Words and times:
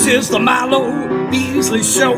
This 0.00 0.24
is 0.24 0.28
the 0.30 0.38
Milo 0.38 1.30
Beasley 1.30 1.82
Show. 1.82 2.14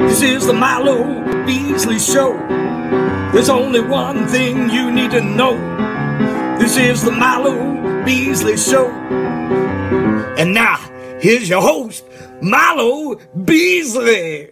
This 0.00 0.20
is 0.20 0.46
the 0.46 0.52
Milo 0.52 1.24
Beasley 1.46 1.98
Show. 1.98 2.36
There's 3.32 3.48
only 3.48 3.80
one 3.80 4.26
thing 4.28 4.68
you 4.68 4.92
need 4.92 5.10
to 5.12 5.22
know. 5.22 5.56
This 6.58 6.76
is 6.76 7.02
the 7.02 7.12
Milo 7.12 8.04
Beasley 8.04 8.58
Show. 8.58 8.90
And 10.36 10.52
now, 10.52 10.76
here's 11.18 11.48
your 11.48 11.62
host, 11.62 12.04
Milo 12.42 13.14
Beasley. 13.46 14.50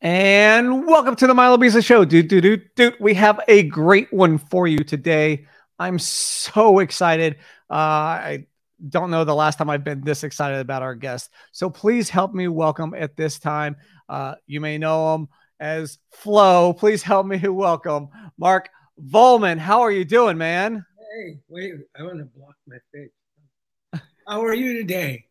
And 0.00 0.86
welcome 0.86 1.16
to 1.16 1.26
the 1.26 1.34
Milo 1.34 1.58
Beasley 1.58 1.82
Show. 1.82 2.06
Dude, 2.06 2.28
dude, 2.28 2.42
dude, 2.42 2.74
dude. 2.76 2.96
We 2.98 3.12
have 3.12 3.38
a 3.46 3.64
great 3.64 4.10
one 4.10 4.38
for 4.38 4.66
you 4.66 4.78
today. 4.78 5.48
I'm 5.78 5.98
so 5.98 6.78
excited. 6.78 7.36
Uh, 7.70 7.74
I 7.74 8.46
don't 8.86 9.10
know 9.10 9.24
the 9.24 9.34
last 9.34 9.56
time 9.56 9.70
I've 9.70 9.84
been 9.84 10.02
this 10.02 10.24
excited 10.24 10.58
about 10.58 10.82
our 10.82 10.94
guest. 10.94 11.30
So 11.52 11.70
please 11.70 12.08
help 12.08 12.32
me 12.32 12.48
welcome 12.48 12.94
at 12.94 13.16
this 13.16 13.38
time. 13.38 13.76
Uh, 14.08 14.34
you 14.46 14.60
may 14.60 14.78
know 14.78 15.14
him 15.14 15.28
as 15.60 15.98
Flo. 16.12 16.72
Please 16.72 17.02
help 17.02 17.26
me 17.26 17.38
welcome 17.48 18.08
Mark 18.38 18.68
Volman. 19.00 19.58
How 19.58 19.80
are 19.80 19.90
you 19.90 20.04
doing, 20.04 20.38
man? 20.38 20.84
Hey, 20.98 21.38
wait, 21.48 21.74
I 21.98 22.02
want 22.02 22.18
to 22.18 22.24
block 22.24 22.54
my 22.66 22.76
face. 22.92 24.02
How 24.26 24.44
are 24.44 24.54
you 24.54 24.74
today? 24.74 25.24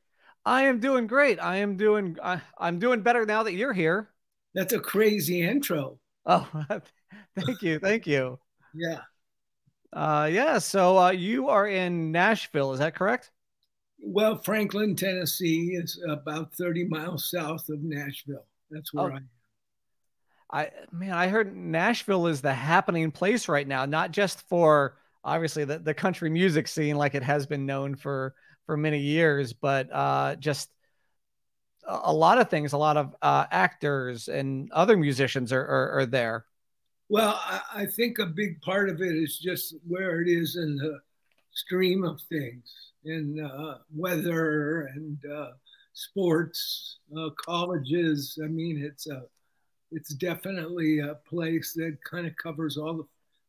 I 0.43 0.63
am 0.63 0.79
doing 0.79 1.07
great. 1.07 1.39
I 1.39 1.57
am 1.57 1.77
doing. 1.77 2.17
I, 2.23 2.41
I'm 2.57 2.79
doing 2.79 3.01
better 3.01 3.25
now 3.25 3.43
that 3.43 3.53
you're 3.53 3.73
here. 3.73 4.09
That's 4.55 4.73
a 4.73 4.79
crazy 4.79 5.41
intro. 5.41 5.99
Oh, 6.25 6.47
thank 7.35 7.61
you, 7.61 7.79
thank 7.79 8.07
you. 8.07 8.39
Yeah. 8.73 8.99
Uh, 9.91 10.29
yeah. 10.31 10.59
So 10.59 10.99
uh, 10.99 11.09
you 11.09 11.47
are 11.47 11.67
in 11.67 12.11
Nashville, 12.11 12.73
is 12.73 12.79
that 12.79 12.93
correct? 12.93 13.31
Well, 13.99 14.37
Franklin, 14.41 14.95
Tennessee 14.95 15.71
is 15.75 16.01
about 16.07 16.53
30 16.53 16.85
miles 16.85 17.29
south 17.29 17.67
of 17.69 17.81
Nashville. 17.81 18.45
That's 18.69 18.93
where 18.93 19.11
Oh. 19.11 19.13
I 19.13 19.17
am. 19.17 19.29
I 20.49 20.71
man, 20.93 21.11
I 21.11 21.27
heard 21.27 21.53
Nashville 21.57 22.27
is 22.27 22.39
the 22.39 22.53
happening 22.53 23.11
place 23.11 23.49
right 23.49 23.67
now, 23.67 23.85
not 23.85 24.11
just 24.11 24.47
for 24.47 24.95
obviously 25.21 25.65
the, 25.65 25.77
the 25.79 25.93
country 25.93 26.29
music 26.29 26.69
scene 26.69 26.95
like 26.95 27.15
it 27.15 27.23
has 27.23 27.45
been 27.45 27.65
known 27.65 27.95
for 27.95 28.33
for 28.65 28.77
many 28.77 28.99
years, 28.99 29.51
but 29.51 29.89
uh 29.91 30.35
just 30.37 30.69
a, 31.85 32.13
lot 32.13 32.37
of 32.37 32.49
things, 32.49 32.71
a 32.71 32.77
lot 32.77 32.95
of 32.95 33.13
uh 33.21 33.45
actors 33.51 34.29
and 34.29 34.71
other 34.71 34.95
musicians 34.95 35.51
are 35.51 35.65
are, 35.65 35.99
are 35.99 36.05
there. 36.05 36.45
Well, 37.09 37.37
I, 37.43 37.61
I 37.73 37.85
think 37.85 38.19
a 38.19 38.25
big 38.25 38.61
part 38.61 38.89
of 38.89 39.01
it 39.01 39.15
is 39.17 39.37
just 39.39 39.75
where 39.85 40.21
it 40.21 40.29
is 40.29 40.55
in 40.55 40.77
the 40.77 40.99
stream 41.51 42.05
of 42.05 42.21
things, 42.29 42.71
in 43.07 43.39
uh, 43.43 43.79
weather 43.95 44.91
and 44.93 45.17
uh, 45.25 45.51
sports, 45.93 46.99
uh, 47.17 47.29
colleges. 47.43 48.37
I 48.43 48.47
mean, 48.47 48.83
it's 48.83 49.07
a, 49.07 49.23
it's 49.91 50.13
definitely 50.13 50.99
a 50.99 51.15
place 51.27 51.73
that 51.73 51.97
kind 52.03 52.27
of 52.27 52.35
covers 52.35 52.77
all 52.77 52.93
the 52.93 53.07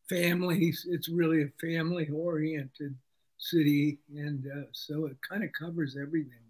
families. 0.09 0.87
It's 0.89 1.09
really 1.09 1.43
a 1.43 1.49
family-oriented 1.61 2.95
city, 3.39 3.99
and 4.17 4.47
uh, 4.47 4.67
so 4.73 5.07
it 5.07 5.17
kind 5.29 5.45
of 5.45 5.51
covers 5.53 5.97
everything. 6.01 6.49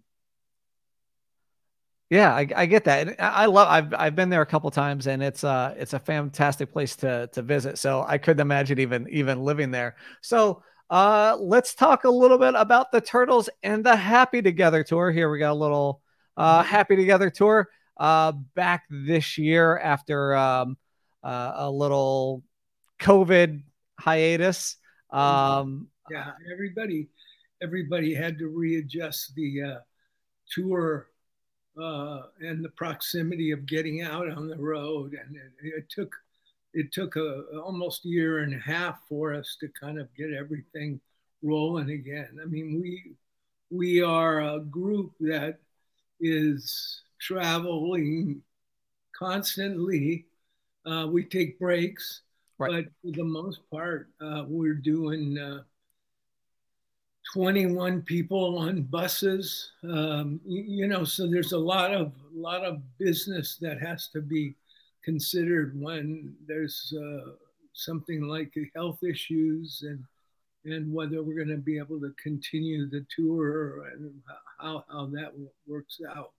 Yeah, 2.09 2.33
I, 2.33 2.47
I 2.55 2.65
get 2.65 2.85
that. 2.85 3.07
And 3.07 3.15
I 3.19 3.45
love 3.45 3.67
I've 3.67 3.93
I've 3.93 4.15
been 4.15 4.29
there 4.29 4.41
a 4.41 4.45
couple 4.45 4.71
times 4.71 5.05
and 5.05 5.21
it's 5.21 5.43
uh 5.43 5.75
it's 5.77 5.93
a 5.93 5.99
fantastic 5.99 6.71
place 6.71 6.95
to 6.97 7.29
to 7.33 7.41
visit. 7.43 7.77
So 7.77 8.03
I 8.07 8.17
couldn't 8.17 8.41
imagine 8.41 8.79
even 8.79 9.07
even 9.09 9.43
living 9.43 9.69
there. 9.69 9.95
So 10.21 10.63
uh 10.89 11.37
let's 11.39 11.75
talk 11.75 12.03
a 12.03 12.09
little 12.09 12.37
bit 12.37 12.55
about 12.55 12.91
the 12.91 13.01
Turtles 13.01 13.49
and 13.63 13.83
the 13.85 13.95
Happy 13.95 14.41
Together 14.41 14.83
tour. 14.83 15.11
Here 15.11 15.29
we 15.29 15.39
got 15.39 15.51
a 15.51 15.53
little 15.53 16.01
uh 16.37 16.63
Happy 16.63 16.95
Together 16.95 17.29
tour 17.29 17.69
uh 17.97 18.31
back 18.55 18.83
this 18.89 19.37
year 19.37 19.77
after 19.77 20.35
um 20.35 20.77
uh, 21.23 21.51
a 21.55 21.71
little 21.71 22.43
COVID 22.99 23.61
hiatus. 23.99 24.77
Um 25.11 25.87
yeah 26.09 26.31
everybody 26.51 27.09
everybody 27.61 28.13
had 28.13 28.37
to 28.39 28.47
readjust 28.47 29.35
the 29.35 29.61
uh, 29.61 29.79
tour 30.49 31.07
uh, 31.81 32.21
and 32.41 32.63
the 32.63 32.69
proximity 32.69 33.51
of 33.51 33.65
getting 33.65 34.01
out 34.01 34.29
on 34.29 34.47
the 34.47 34.57
road 34.57 35.13
and 35.13 35.35
it, 35.35 35.51
it 35.61 35.89
took 35.89 36.13
it 36.73 36.91
took 36.91 37.15
a 37.15 37.43
almost 37.63 38.05
a 38.05 38.09
year 38.09 38.39
and 38.39 38.53
a 38.53 38.59
half 38.59 38.99
for 39.07 39.33
us 39.33 39.57
to 39.59 39.67
kind 39.79 39.99
of 39.99 40.07
get 40.15 40.33
everything 40.33 40.99
rolling 41.41 41.91
again 41.91 42.37
i 42.41 42.45
mean 42.45 42.79
we 42.81 43.13
we 43.71 44.01
are 44.01 44.41
a 44.41 44.59
group 44.59 45.11
that 45.19 45.57
is 46.19 47.01
traveling 47.19 48.41
constantly 49.17 50.25
uh, 50.85 51.07
we 51.07 51.23
take 51.23 51.59
breaks 51.59 52.21
Right. 52.59 52.85
but 52.85 52.91
for 53.01 53.15
the 53.15 53.23
most 53.23 53.61
part, 53.71 54.09
uh, 54.19 54.43
we're 54.45 54.73
doing 54.73 55.39
uh, 55.39 55.61
21 57.33 58.01
people 58.01 58.57
on 58.57 58.81
buses. 58.81 59.71
Um, 59.83 60.41
you, 60.45 60.63
you 60.63 60.87
know, 60.87 61.05
so 61.05 61.25
there's 61.25 61.53
a 61.53 61.57
lot 61.57 61.93
of 61.93 62.11
lot 62.33 62.65
of 62.65 62.81
business 62.97 63.57
that 63.61 63.79
has 63.81 64.09
to 64.09 64.21
be 64.21 64.55
considered 65.03 65.79
when 65.79 66.35
there's 66.47 66.93
uh, 66.97 67.31
something 67.73 68.21
like 68.23 68.53
health 68.75 69.03
issues 69.03 69.83
and 69.83 70.03
and 70.65 70.93
whether 70.93 71.23
we're 71.23 71.35
going 71.35 71.47
to 71.47 71.63
be 71.63 71.77
able 71.77 71.99
to 72.01 72.13
continue 72.21 72.89
the 72.89 73.05
tour 73.15 73.85
and 73.93 74.11
how 74.59 74.83
how 74.89 75.05
that 75.07 75.31
works 75.67 75.99
out. 76.15 76.31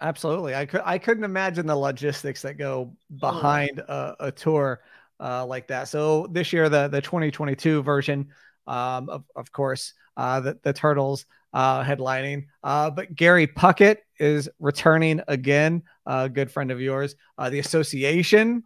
Absolutely. 0.00 0.54
I 0.54 0.66
could 0.66 0.82
I 0.84 0.98
couldn't 0.98 1.24
imagine 1.24 1.66
the 1.66 1.76
logistics 1.76 2.42
that 2.42 2.54
go 2.54 2.94
behind 3.18 3.80
a, 3.80 4.16
a 4.20 4.32
tour 4.32 4.80
uh, 5.20 5.44
like 5.44 5.66
that. 5.68 5.88
So 5.88 6.28
this 6.30 6.52
year 6.52 6.68
the 6.68 6.88
the 6.88 7.02
2022 7.02 7.82
version 7.82 8.28
um, 8.66 9.08
of, 9.08 9.24
of 9.34 9.52
course 9.52 9.92
uh, 10.16 10.40
the, 10.40 10.58
the 10.62 10.72
Turtles 10.72 11.26
uh, 11.56 11.82
headlining. 11.82 12.44
Uh, 12.62 12.90
but 12.90 13.14
Gary 13.14 13.46
Puckett 13.46 13.96
is 14.20 14.46
returning 14.58 15.22
again, 15.26 15.82
a 16.04 16.28
good 16.28 16.50
friend 16.50 16.70
of 16.70 16.82
yours. 16.82 17.16
Uh, 17.38 17.48
the 17.48 17.60
Association, 17.60 18.62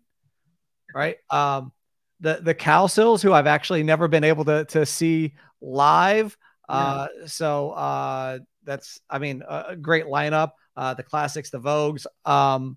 right? 0.93 1.17
Um, 1.31 1.71
the 2.19 2.41
the 2.43 2.55
Cowsills, 2.55 3.23
who 3.23 3.33
I've 3.33 3.47
actually 3.47 3.85
never 3.85 4.09
been 4.09 4.25
able 4.25 4.45
to 4.47 4.65
to 4.67 4.85
see 4.85 5.35
live. 5.61 6.37
Uh, 6.69 7.07
so 7.27 7.71
uh, 7.71 8.41
that's 8.65 9.01
I 9.09 9.21
mean 9.21 9.45
a 9.49 9.67
a 9.69 9.77
great 9.77 10.07
lineup. 10.07 10.51
Uh, 10.77 10.95
the 10.95 11.05
classics, 11.05 11.51
the 11.51 11.61
Vogues. 11.61 12.07
Um, 12.25 12.77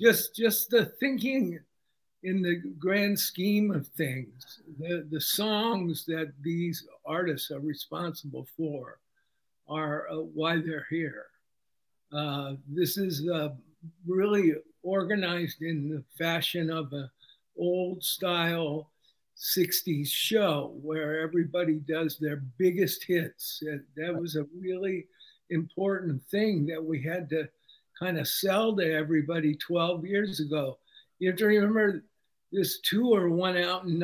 just 0.00 0.34
just 0.34 0.70
the 0.70 0.86
thinking 0.98 1.60
in 2.22 2.40
the 2.40 2.56
grand 2.78 3.18
scheme 3.18 3.70
of 3.70 3.86
things 3.88 4.60
the 4.78 5.06
the 5.10 5.20
songs 5.20 6.04
that 6.06 6.32
these 6.42 6.86
artists 7.06 7.50
are 7.50 7.60
responsible 7.60 8.46
for 8.56 8.98
are 9.70 10.08
uh, 10.10 10.16
why 10.16 10.56
they're 10.60 10.86
here 10.90 11.26
uh, 12.12 12.54
this 12.68 12.96
is 12.98 13.28
uh, 13.28 13.50
really 14.06 14.54
organized 14.82 15.62
in 15.62 15.88
the 15.88 16.02
fashion 16.18 16.70
of 16.70 16.92
an 16.92 17.08
old 17.58 18.02
style 18.02 18.90
60s 19.36 20.08
show 20.08 20.74
where 20.82 21.20
everybody 21.20 21.76
does 21.88 22.18
their 22.18 22.42
biggest 22.58 23.04
hits 23.04 23.62
That- 23.96 24.20
was 24.20 24.36
a 24.36 24.46
really 24.58 25.06
important 25.50 26.22
thing 26.30 26.66
that 26.66 26.82
we 26.84 27.02
had 27.02 27.30
to 27.30 27.48
kind 27.98 28.18
of 28.18 28.28
sell 28.28 28.76
to 28.76 28.92
everybody 28.92 29.54
12 29.54 30.04
years 30.06 30.40
ago. 30.40 30.78
You 31.18 31.30
have 31.30 31.38
to 31.38 31.46
remember 31.46 32.04
this 32.52 32.80
tour 32.80 33.28
went 33.30 33.58
out 33.58 33.84
in 33.84 33.98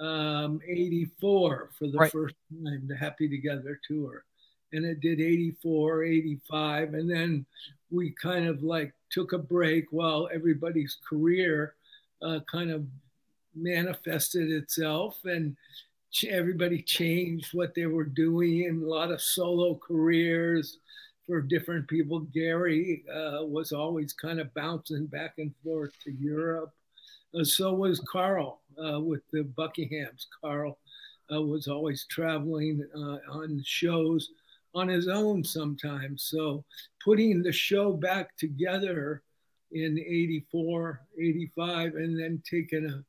1984 0.00 1.70
for 1.78 1.86
the 1.88 1.98
Right. 1.98 2.12
first 2.12 2.34
time, 2.50 2.86
the 2.86 2.96
Happy 2.96 3.28
Together 3.28 3.80
tour. 3.86 4.24
And 4.72 4.84
it 4.84 5.00
did 5.00 5.20
84, 5.20 6.04
85. 6.04 6.94
And 6.94 7.10
then 7.10 7.44
we 7.90 8.10
kind 8.12 8.46
of 8.46 8.62
like 8.62 8.94
took 9.10 9.32
a 9.32 9.38
break 9.38 9.86
while 9.90 10.28
everybody's 10.32 10.96
career 11.08 11.74
uh, 12.22 12.40
kind 12.50 12.70
of 12.70 12.86
manifested 13.54 14.50
itself 14.50 15.24
and 15.24 15.56
ch- 16.12 16.26
everybody 16.26 16.82
changed 16.82 17.52
what 17.52 17.74
they 17.74 17.86
were 17.86 18.04
doing 18.04 18.66
and 18.66 18.82
a 18.84 18.88
lot 18.88 19.10
of 19.10 19.20
solo 19.20 19.74
careers 19.74 20.78
for 21.26 21.40
different 21.40 21.88
people. 21.88 22.20
Gary 22.20 23.04
uh, 23.12 23.44
was 23.44 23.72
always 23.72 24.12
kind 24.12 24.38
of 24.40 24.52
bouncing 24.54 25.06
back 25.06 25.34
and 25.38 25.52
forth 25.64 25.92
to 26.04 26.12
Europe. 26.12 26.72
Uh, 27.38 27.44
so 27.44 27.72
was 27.72 28.00
Carl 28.00 28.60
uh, 28.82 29.00
with 29.00 29.22
the 29.32 29.42
Buckinghams. 29.56 30.26
Carl 30.40 30.78
uh, 31.32 31.40
was 31.40 31.68
always 31.68 32.06
traveling 32.10 32.84
uh, 32.94 33.18
on 33.30 33.62
shows 33.64 34.30
on 34.74 34.88
his 34.88 35.08
own 35.08 35.42
sometimes. 35.42 36.24
So 36.24 36.64
putting 37.04 37.42
the 37.42 37.52
show 37.52 37.92
back 37.92 38.36
together 38.36 39.22
in 39.72 39.98
84, 39.98 41.00
85, 41.18 41.94
and 41.94 42.18
then 42.18 42.42
taking 42.48 42.86
a 42.86 43.04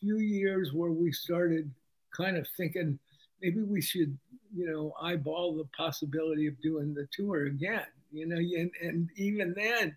few 0.00 0.18
years 0.18 0.72
where 0.72 0.90
we 0.90 1.12
started 1.12 1.70
kind 2.16 2.36
of 2.36 2.46
thinking 2.56 2.98
maybe 3.40 3.62
we 3.62 3.80
should 3.80 4.16
you 4.54 4.66
know, 4.70 4.94
eyeball 5.02 5.56
the 5.56 5.68
possibility 5.76 6.46
of 6.46 6.60
doing 6.62 6.94
the 6.94 7.08
tour 7.12 7.46
again. 7.46 7.86
You 8.12 8.26
know, 8.26 8.36
and, 8.36 8.70
and 8.80 9.10
even 9.16 9.52
then, 9.56 9.96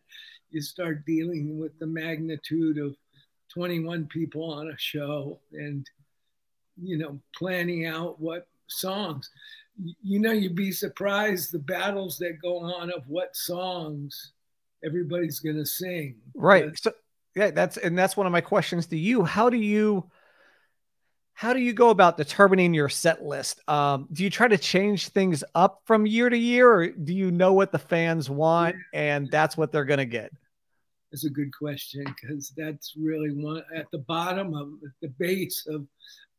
you 0.50 0.62
start 0.62 1.06
dealing 1.06 1.60
with 1.60 1.78
the 1.78 1.86
magnitude 1.86 2.80
of 2.80 2.96
21 3.54 4.06
people 4.08 4.52
on 4.52 4.70
a 4.70 4.78
show 4.78 5.40
and, 5.54 5.90
you 6.82 6.98
know, 6.98 7.20
planning 7.36 7.86
out 7.86 8.20
what 8.20 8.48
songs. 8.68 9.30
You 10.04 10.20
know, 10.20 10.32
you'd 10.32 10.56
be 10.56 10.72
surprised 10.72 11.52
the 11.52 11.60
battles 11.60 12.18
that 12.18 12.42
go 12.42 12.58
on 12.58 12.92
of 12.92 13.08
what 13.08 13.36
songs 13.36 14.32
everybody's 14.84 15.40
going 15.40 15.58
to 15.58 15.66
sing. 15.66 16.16
Right. 16.34 16.78
So, 16.78 16.92
yeah, 17.36 17.52
that's 17.52 17.78
and 17.78 17.98
that's 17.98 18.18
one 18.18 18.26
of 18.26 18.32
my 18.32 18.42
questions 18.42 18.88
to 18.88 18.98
you. 18.98 19.24
How 19.24 19.50
do 19.50 19.58
you 19.58 20.10
how 21.34 21.54
do 21.54 21.60
you 21.60 21.72
go 21.72 21.92
about 21.92 22.18
determining 22.18 22.74
your 22.74 22.90
set 22.90 23.24
list? 23.24 23.62
Um, 23.70 24.08
do 24.12 24.24
you 24.24 24.30
try 24.32 24.48
to 24.48 24.58
change 24.58 25.10
things 25.10 25.44
up 25.54 25.82
from 25.86 26.08
year 26.08 26.32
to 26.32 26.38
year, 26.38 26.68
or 26.68 26.88
do 26.88 27.14
you 27.14 27.30
know 27.30 27.54
what 27.54 27.72
the 27.72 27.78
fans 27.78 28.28
want 28.28 28.76
and 28.92 29.30
that's 29.30 29.56
what 29.56 29.72
they're 29.72 29.86
going 29.86 30.00
to 30.00 30.06
get? 30.06 30.32
It's 31.18 31.26
a 31.26 31.32
good 31.32 31.52
question 31.52 32.06
because 32.06 32.54
that's 32.56 32.94
really 32.96 33.32
one 33.32 33.64
at 33.76 33.90
the 33.90 33.98
bottom 33.98 34.54
of 34.54 34.74
the 35.02 35.08
base 35.18 35.66
of 35.68 35.88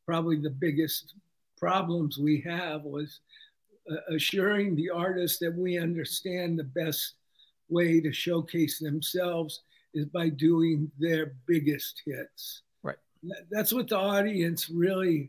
probably 0.06 0.36
the 0.38 0.50
biggest 0.50 1.14
problems 1.56 2.16
we 2.16 2.40
have 2.42 2.84
was 2.84 3.18
uh, 3.90 4.14
assuring 4.14 4.76
the 4.76 4.88
artists 4.88 5.40
that 5.40 5.52
we 5.52 5.80
understand 5.80 6.56
the 6.56 6.62
best 6.62 7.14
way 7.68 8.00
to 8.00 8.12
showcase 8.12 8.78
themselves 8.78 9.62
is 9.94 10.04
by 10.06 10.28
doing 10.28 10.88
their 10.96 11.34
biggest 11.48 12.00
hits 12.06 12.62
Right. 12.84 12.98
that's 13.50 13.72
what 13.72 13.88
the 13.88 13.98
audience 13.98 14.70
really, 14.70 15.28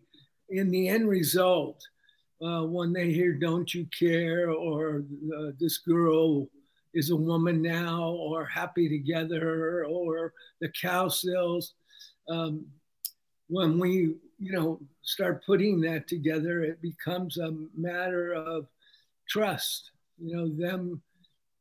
in 0.49 0.69
the 0.69 0.89
end 0.89 1.09
result, 1.09 1.81
uh, 2.39 2.61
when 2.65 2.93
they 2.93 3.11
hear 3.11 3.33
"Don't 3.33 3.73
You 3.73 3.87
Care" 3.97 4.51
or 4.51 5.03
uh, 5.35 5.51
"This 5.59 5.79
Girl 5.79 6.47
Is 6.93 7.11
a 7.11 7.15
Woman 7.15 7.61
Now" 7.61 8.09
or 8.09 8.45
"Happy 8.45 8.89
Together" 8.89 9.85
or 9.85 10.33
"The 10.59 10.69
Cowsills," 10.69 11.73
um, 12.29 12.65
when 13.47 13.79
we, 13.79 14.15
you 14.37 14.51
know, 14.51 14.79
start 15.01 15.45
putting 15.45 15.81
that 15.81 16.07
together, 16.07 16.63
it 16.63 16.81
becomes 16.81 17.37
a 17.37 17.51
matter 17.75 18.33
of 18.33 18.67
trust. 19.27 19.91
You 20.17 20.35
know, 20.35 20.49
them 20.49 21.01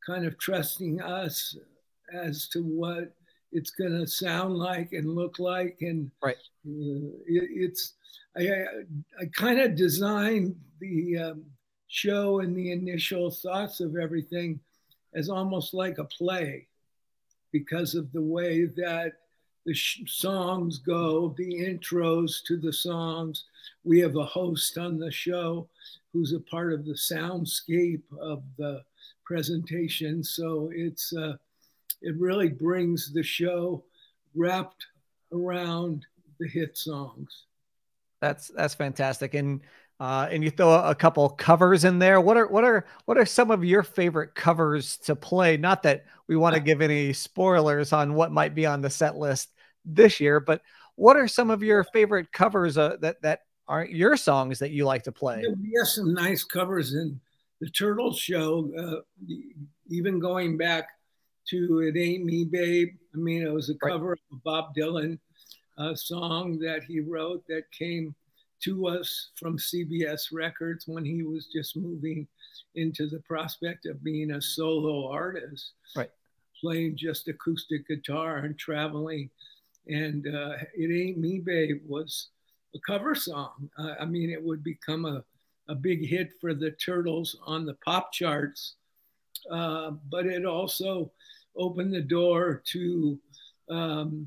kind 0.06 0.26
of 0.26 0.38
trusting 0.38 1.00
us 1.02 1.56
as 2.12 2.48
to 2.48 2.62
what 2.62 3.14
it's 3.52 3.70
going 3.70 3.92
to 3.92 4.06
sound 4.06 4.54
like 4.56 4.92
and 4.92 5.14
look 5.14 5.38
like 5.38 5.78
and 5.80 6.10
right 6.22 6.36
uh, 6.66 7.08
it, 7.26 7.48
it's 7.50 7.94
i 8.36 8.42
i, 8.42 8.64
I 9.22 9.26
kind 9.34 9.60
of 9.60 9.74
designed 9.74 10.54
the 10.80 11.18
um, 11.18 11.44
show 11.88 12.40
and 12.40 12.56
the 12.56 12.72
initial 12.72 13.30
thoughts 13.30 13.80
of 13.80 13.96
everything 13.96 14.60
as 15.14 15.28
almost 15.28 15.74
like 15.74 15.98
a 15.98 16.04
play 16.04 16.66
because 17.52 17.94
of 17.94 18.12
the 18.12 18.22
way 18.22 18.66
that 18.66 19.14
the 19.66 19.74
sh- 19.74 20.00
songs 20.06 20.78
go 20.78 21.34
the 21.36 21.60
intros 21.60 22.42
to 22.46 22.56
the 22.56 22.72
songs. 22.72 23.44
We 23.84 24.00
have 24.00 24.16
a 24.16 24.24
host 24.24 24.78
on 24.78 24.98
the 24.98 25.10
show 25.10 25.68
who's 26.12 26.32
a 26.32 26.40
part 26.40 26.72
of 26.72 26.84
the 26.84 26.94
soundscape 26.94 28.02
of 28.20 28.42
the 28.56 28.82
presentation. 29.24 30.24
So 30.24 30.70
it's 30.74 31.12
uh, 31.14 31.36
it 32.00 32.16
really 32.16 32.48
brings 32.48 33.12
the 33.12 33.22
show 33.22 33.84
wrapped 34.34 34.86
around 35.32 36.06
the 36.38 36.48
hit 36.48 36.78
songs. 36.78 37.44
That's 38.20 38.48
that's 38.48 38.74
fantastic, 38.74 39.34
and 39.34 39.60
uh, 40.00 40.28
and 40.30 40.44
you 40.44 40.50
throw 40.50 40.70
a, 40.70 40.90
a 40.90 40.94
couple 40.94 41.28
covers 41.28 41.84
in 41.84 41.98
there. 41.98 42.20
What 42.20 42.36
are 42.36 42.46
what 42.46 42.64
are 42.64 42.86
what 43.06 43.18
are 43.18 43.26
some 43.26 43.50
of 43.50 43.64
your 43.64 43.82
favorite 43.82 44.34
covers 44.34 44.96
to 44.98 45.16
play? 45.16 45.56
Not 45.56 45.82
that 45.82 46.04
we 46.28 46.36
want 46.36 46.54
to 46.54 46.60
give 46.64 46.80
any 46.80 47.12
spoilers 47.12 47.92
on 47.92 48.14
what 48.14 48.32
might 48.32 48.54
be 48.54 48.66
on 48.66 48.80
the 48.80 48.90
set 48.90 49.16
list 49.16 49.50
this 49.84 50.20
year, 50.20 50.40
but 50.40 50.62
what 50.94 51.16
are 51.16 51.28
some 51.28 51.50
of 51.50 51.62
your 51.62 51.84
favorite 51.84 52.32
covers 52.32 52.78
uh, 52.78 52.96
that 53.00 53.22
that 53.22 53.40
aren't 53.66 53.92
your 53.92 54.16
songs 54.16 54.58
that 54.60 54.70
you 54.70 54.84
like 54.84 55.02
to 55.04 55.12
play? 55.12 55.42
We 55.60 55.74
have 55.78 55.88
some 55.88 56.14
nice 56.14 56.44
covers 56.44 56.94
in 56.94 57.20
the 57.60 57.70
Turtles 57.70 58.18
show, 58.18 58.70
uh, 58.78 59.32
even 59.88 60.20
going 60.20 60.56
back 60.56 60.88
to 61.50 61.80
It 61.80 61.98
Ain't 61.98 62.24
Me 62.24 62.44
Babe. 62.44 62.90
I 63.14 63.18
mean, 63.18 63.42
it 63.42 63.52
was 63.52 63.68
a 63.68 63.74
cover 63.74 64.10
right. 64.10 64.18
of 64.30 64.38
a 64.38 64.40
Bob 64.44 64.74
Dylan 64.76 65.18
uh, 65.76 65.94
song 65.94 66.58
that 66.60 66.84
he 66.84 67.00
wrote 67.00 67.44
that 67.48 67.62
came 67.76 68.14
to 68.64 68.86
us 68.88 69.30
from 69.36 69.58
CBS 69.58 70.28
Records 70.32 70.86
when 70.86 71.04
he 71.04 71.22
was 71.22 71.46
just 71.46 71.76
moving 71.76 72.26
into 72.74 73.06
the 73.06 73.20
prospect 73.20 73.86
of 73.86 74.02
being 74.02 74.32
a 74.32 74.42
solo 74.42 75.10
artist. 75.10 75.72
Right. 75.96 76.10
Playing 76.60 76.96
just 76.96 77.28
acoustic 77.28 77.86
guitar 77.86 78.38
and 78.38 78.58
traveling. 78.58 79.30
And 79.86 80.26
uh, 80.26 80.54
It 80.74 80.92
Ain't 80.92 81.18
Me 81.18 81.38
Babe 81.38 81.80
was 81.86 82.28
a 82.74 82.78
cover 82.86 83.14
song. 83.14 83.70
Uh, 83.78 83.94
I 84.00 84.04
mean, 84.04 84.30
it 84.30 84.42
would 84.42 84.62
become 84.62 85.04
a, 85.04 85.24
a 85.68 85.74
big 85.74 86.06
hit 86.06 86.32
for 86.40 86.54
the 86.54 86.72
Turtles 86.72 87.36
on 87.46 87.64
the 87.64 87.74
pop 87.84 88.12
charts. 88.12 88.74
Uh, 89.50 89.92
but 90.10 90.26
it 90.26 90.44
also 90.44 91.10
opened 91.56 91.92
the 91.92 92.02
door 92.02 92.62
to 92.66 93.18
um, 93.70 94.26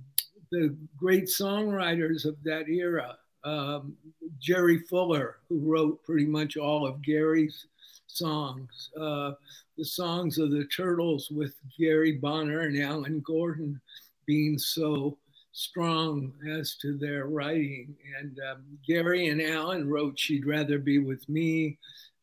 the 0.51 0.75
great 0.97 1.25
songwriters 1.25 2.25
of 2.25 2.41
that 2.43 2.67
era. 2.67 3.17
Um, 3.43 3.95
Jerry 4.39 4.79
Fuller, 4.89 5.37
who 5.49 5.59
wrote 5.59 6.03
pretty 6.03 6.25
much 6.25 6.57
all 6.57 6.85
of 6.85 7.01
Gary's 7.01 7.65
songs, 8.07 8.89
uh, 8.99 9.31
the 9.77 9.85
songs 9.85 10.37
of 10.37 10.51
the 10.51 10.65
Turtles 10.65 11.29
with 11.31 11.55
Gary 11.79 12.13
Bonner 12.13 12.61
and 12.61 12.79
Alan 12.81 13.21
Gordon 13.25 13.79
being 14.25 14.57
so 14.57 15.17
strong 15.53 16.33
as 16.49 16.75
to 16.81 16.97
their 16.97 17.25
writing. 17.27 17.95
And 18.19 18.37
um, 18.51 18.63
Gary 18.85 19.27
and 19.27 19.41
Alan 19.41 19.89
wrote 19.89 20.19
She'd 20.19 20.45
Rather 20.45 20.77
Be 20.77 20.99
With 20.99 21.27
Me, 21.27 21.77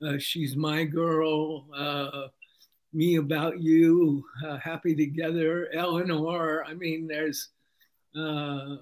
uh, 0.06 0.19
She's 0.19 0.56
My 0.56 0.85
Girl, 0.85 1.67
uh, 1.75 2.29
me 2.93 3.17
about 3.17 3.61
you, 3.61 4.25
uh, 4.47 4.56
happy 4.59 4.94
together, 4.94 5.69
Eleanor. 5.75 6.64
I 6.64 6.75
mean, 6.75 7.06
there's 7.06 7.49
uh, 8.17 8.76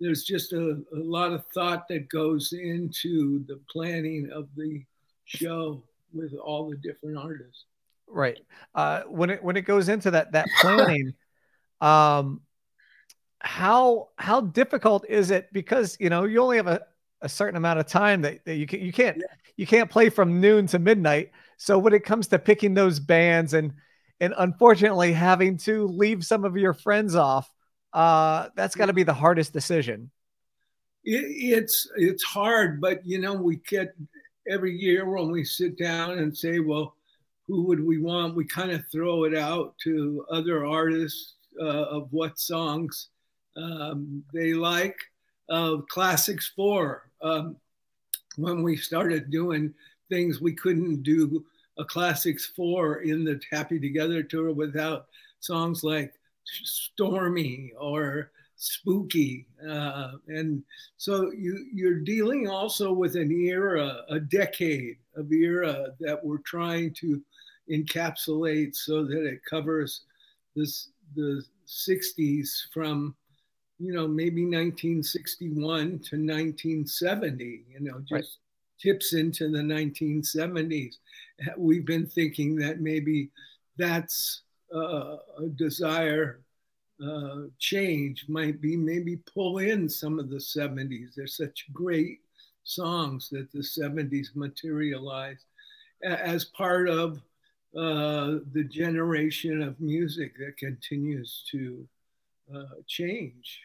there's 0.00 0.24
just 0.24 0.52
a, 0.52 0.82
a, 0.92 0.98
lot 0.98 1.32
of 1.32 1.44
thought 1.54 1.86
that 1.88 2.08
goes 2.08 2.52
into 2.52 3.44
the 3.46 3.60
planning 3.70 4.30
of 4.32 4.48
the 4.56 4.82
show 5.24 5.82
with 6.12 6.34
all 6.34 6.68
the 6.68 6.76
different 6.76 7.16
artists. 7.16 7.64
Right. 8.06 8.38
Uh, 8.74 9.02
when 9.02 9.30
it 9.30 9.42
when 9.42 9.56
it 9.56 9.62
goes 9.62 9.88
into 9.88 10.10
that 10.10 10.32
that 10.32 10.46
planning, 10.60 11.14
um, 11.80 12.42
how 13.40 14.08
how 14.16 14.40
difficult 14.40 15.06
is 15.08 15.30
it? 15.30 15.48
Because 15.52 15.96
you 16.00 16.10
know 16.10 16.24
you 16.24 16.40
only 16.40 16.56
have 16.56 16.66
a, 16.66 16.82
a 17.22 17.28
certain 17.28 17.56
amount 17.56 17.78
of 17.78 17.86
time 17.86 18.22
that, 18.22 18.44
that 18.44 18.56
you 18.56 18.66
can 18.66 18.80
you 18.80 18.92
can't 18.92 19.16
yeah. 19.16 19.36
you 19.56 19.66
can't 19.66 19.90
play 19.90 20.10
from 20.10 20.40
noon 20.40 20.66
to 20.68 20.78
midnight. 20.78 21.30
So 21.56 21.78
when 21.78 21.94
it 21.94 22.04
comes 22.04 22.26
to 22.28 22.38
picking 22.38 22.74
those 22.74 23.00
bands 23.00 23.54
and 23.54 23.72
and 24.20 24.34
unfortunately 24.38 25.12
having 25.12 25.56
to 25.58 25.86
leave 25.86 26.24
some 26.24 26.44
of 26.44 26.56
your 26.56 26.74
friends 26.74 27.14
off, 27.14 27.50
uh, 27.94 28.48
that's 28.54 28.74
got 28.74 28.86
to 28.86 28.92
be 28.92 29.04
the 29.04 29.14
hardest 29.14 29.52
decision. 29.52 30.10
It, 31.04 31.24
it's 31.24 31.88
it's 31.96 32.22
hard, 32.22 32.80
but 32.80 33.06
you 33.06 33.18
know 33.18 33.34
we 33.34 33.56
get 33.68 33.94
every 34.48 34.76
year 34.76 35.08
when 35.08 35.30
we 35.30 35.44
sit 35.44 35.78
down 35.78 36.18
and 36.18 36.36
say, 36.36 36.58
well, 36.58 36.96
who 37.46 37.62
would 37.62 37.82
we 37.82 37.98
want? 37.98 38.34
We 38.34 38.44
kind 38.44 38.70
of 38.70 38.82
throw 38.92 39.24
it 39.24 39.34
out 39.34 39.74
to 39.84 40.26
other 40.30 40.66
artists 40.66 41.34
uh, 41.60 41.84
of 41.84 42.08
what 42.10 42.38
songs 42.38 43.08
um, 43.56 44.22
they 44.34 44.52
like. 44.52 44.96
Uh, 45.48 45.78
Classics 45.88 46.52
Four. 46.54 47.08
Um, 47.22 47.56
when 48.36 48.62
we 48.62 48.76
started 48.76 49.30
doing 49.30 49.72
things 50.10 50.40
we 50.40 50.52
couldn't 50.52 51.02
do 51.02 51.44
a 51.78 51.84
classics 51.84 52.52
four 52.54 52.98
in 52.98 53.24
the 53.24 53.40
Happy 53.50 53.80
Together 53.80 54.22
tour 54.22 54.52
without 54.52 55.06
songs 55.40 55.82
like 55.82 56.14
Stormy 56.44 57.72
or 57.78 58.30
Spooky. 58.56 59.46
Uh, 59.68 60.12
and 60.28 60.62
so 60.96 61.30
you, 61.32 61.66
you're 61.72 62.00
dealing 62.00 62.48
also 62.48 62.92
with 62.92 63.16
an 63.16 63.30
era, 63.32 64.02
a 64.08 64.20
decade 64.20 64.96
of 65.16 65.32
era 65.32 65.88
that 66.00 66.24
we're 66.24 66.38
trying 66.38 66.92
to 66.94 67.20
encapsulate 67.70 68.74
so 68.74 69.04
that 69.04 69.26
it 69.26 69.40
covers 69.48 70.02
this 70.54 70.90
the 71.16 71.42
60s 71.66 72.72
from 72.72 73.14
you 73.78 73.92
know 73.92 74.06
maybe 74.06 74.44
1961 74.44 75.78
to 75.78 76.16
1970 76.16 77.64
you 77.70 77.80
know 77.80 77.98
just 78.00 78.12
right 78.12 78.24
tips 78.84 79.14
into 79.14 79.48
the 79.50 79.58
1970s. 79.58 80.96
We've 81.56 81.86
been 81.86 82.06
thinking 82.06 82.56
that 82.56 82.80
maybe 82.80 83.30
that's 83.76 84.42
uh, 84.74 85.16
a 85.38 85.46
desire 85.56 86.40
uh, 87.04 87.42
change 87.58 88.26
might 88.28 88.60
be 88.60 88.76
maybe 88.76 89.16
pull 89.32 89.58
in 89.58 89.88
some 89.88 90.18
of 90.18 90.30
the 90.30 90.36
70s. 90.36 91.14
There's 91.16 91.36
such 91.36 91.66
great 91.72 92.20
songs 92.64 93.28
that 93.30 93.52
the 93.52 93.60
70s 93.60 94.34
materialized 94.34 95.44
as 96.02 96.44
part 96.44 96.88
of 96.88 97.18
uh, 97.76 98.38
the 98.52 98.64
generation 98.70 99.62
of 99.62 99.80
music 99.80 100.38
that 100.38 100.56
continues 100.56 101.44
to 101.50 101.86
uh, 102.54 102.64
change. 102.86 103.60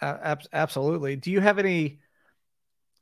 Uh, 0.00 0.36
absolutely. 0.52 1.16
Do 1.16 1.30
you 1.30 1.40
have 1.40 1.58
any 1.58 2.00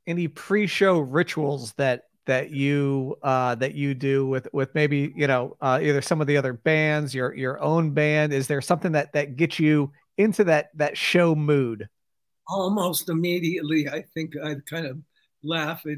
any 0.07 0.27
pre-show 0.27 0.99
rituals 0.99 1.73
that 1.73 2.05
that 2.25 2.51
you 2.51 3.17
uh, 3.23 3.55
that 3.55 3.73
you 3.73 3.93
do 3.93 4.27
with 4.27 4.47
with 4.53 4.73
maybe 4.75 5.13
you 5.15 5.27
know 5.27 5.57
uh, 5.61 5.79
either 5.81 6.01
some 6.01 6.21
of 6.21 6.27
the 6.27 6.37
other 6.37 6.53
bands, 6.53 7.13
your 7.13 7.33
your 7.35 7.61
own 7.61 7.91
band? 7.91 8.33
Is 8.33 8.47
there 8.47 8.61
something 8.61 8.91
that 8.93 9.13
that 9.13 9.35
gets 9.35 9.59
you 9.59 9.91
into 10.17 10.43
that 10.45 10.69
that 10.75 10.97
show 10.97 11.35
mood? 11.35 11.87
Almost 12.47 13.09
immediately, 13.09 13.87
I 13.87 14.03
think 14.13 14.33
I'd 14.43 14.65
kind 14.65 14.85
of 14.85 14.97
laugh 15.43 15.83
at. 15.85 15.97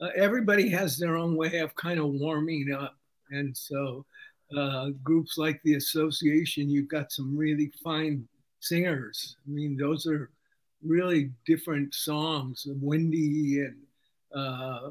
Uh, 0.00 0.10
everybody 0.16 0.68
has 0.68 0.98
their 0.98 1.16
own 1.16 1.36
way 1.36 1.58
of 1.58 1.74
kind 1.76 2.00
of 2.00 2.06
warming 2.06 2.74
up, 2.76 2.96
and 3.30 3.56
so 3.56 4.04
uh, 4.56 4.90
groups 5.02 5.38
like 5.38 5.60
the 5.62 5.74
association, 5.74 6.68
you've 6.68 6.88
got 6.88 7.12
some 7.12 7.36
really 7.36 7.72
fine 7.82 8.26
singers. 8.60 9.36
I 9.46 9.50
mean, 9.50 9.76
those 9.76 10.06
are 10.06 10.30
really 10.84 11.30
different 11.46 11.94
songs, 11.94 12.66
Windy 12.66 13.60
and 13.60 13.76
uh, 14.34 14.90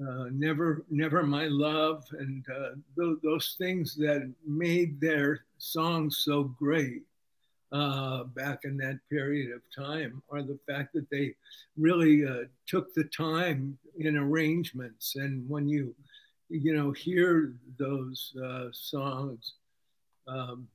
uh, 0.00 0.26
Never, 0.30 0.84
Never 0.90 1.22
My 1.22 1.46
Love, 1.46 2.04
and 2.18 2.44
uh, 2.48 2.70
those, 2.96 3.18
those 3.22 3.56
things 3.58 3.94
that 3.96 4.32
made 4.46 5.00
their 5.00 5.44
songs 5.58 6.22
so 6.24 6.44
great 6.44 7.02
uh, 7.72 8.24
back 8.24 8.60
in 8.64 8.76
that 8.78 8.98
period 9.08 9.52
of 9.52 9.62
time 9.74 10.22
are 10.30 10.42
the 10.42 10.58
fact 10.66 10.92
that 10.92 11.08
they 11.10 11.34
really 11.76 12.26
uh, 12.26 12.44
took 12.66 12.92
the 12.94 13.04
time 13.04 13.78
in 13.98 14.16
arrangements. 14.16 15.16
And 15.16 15.48
when 15.48 15.68
you, 15.68 15.94
you 16.48 16.74
know, 16.74 16.90
hear 16.92 17.54
those 17.78 18.34
uh, 18.42 18.68
songs, 18.72 19.54
um, 20.26 20.66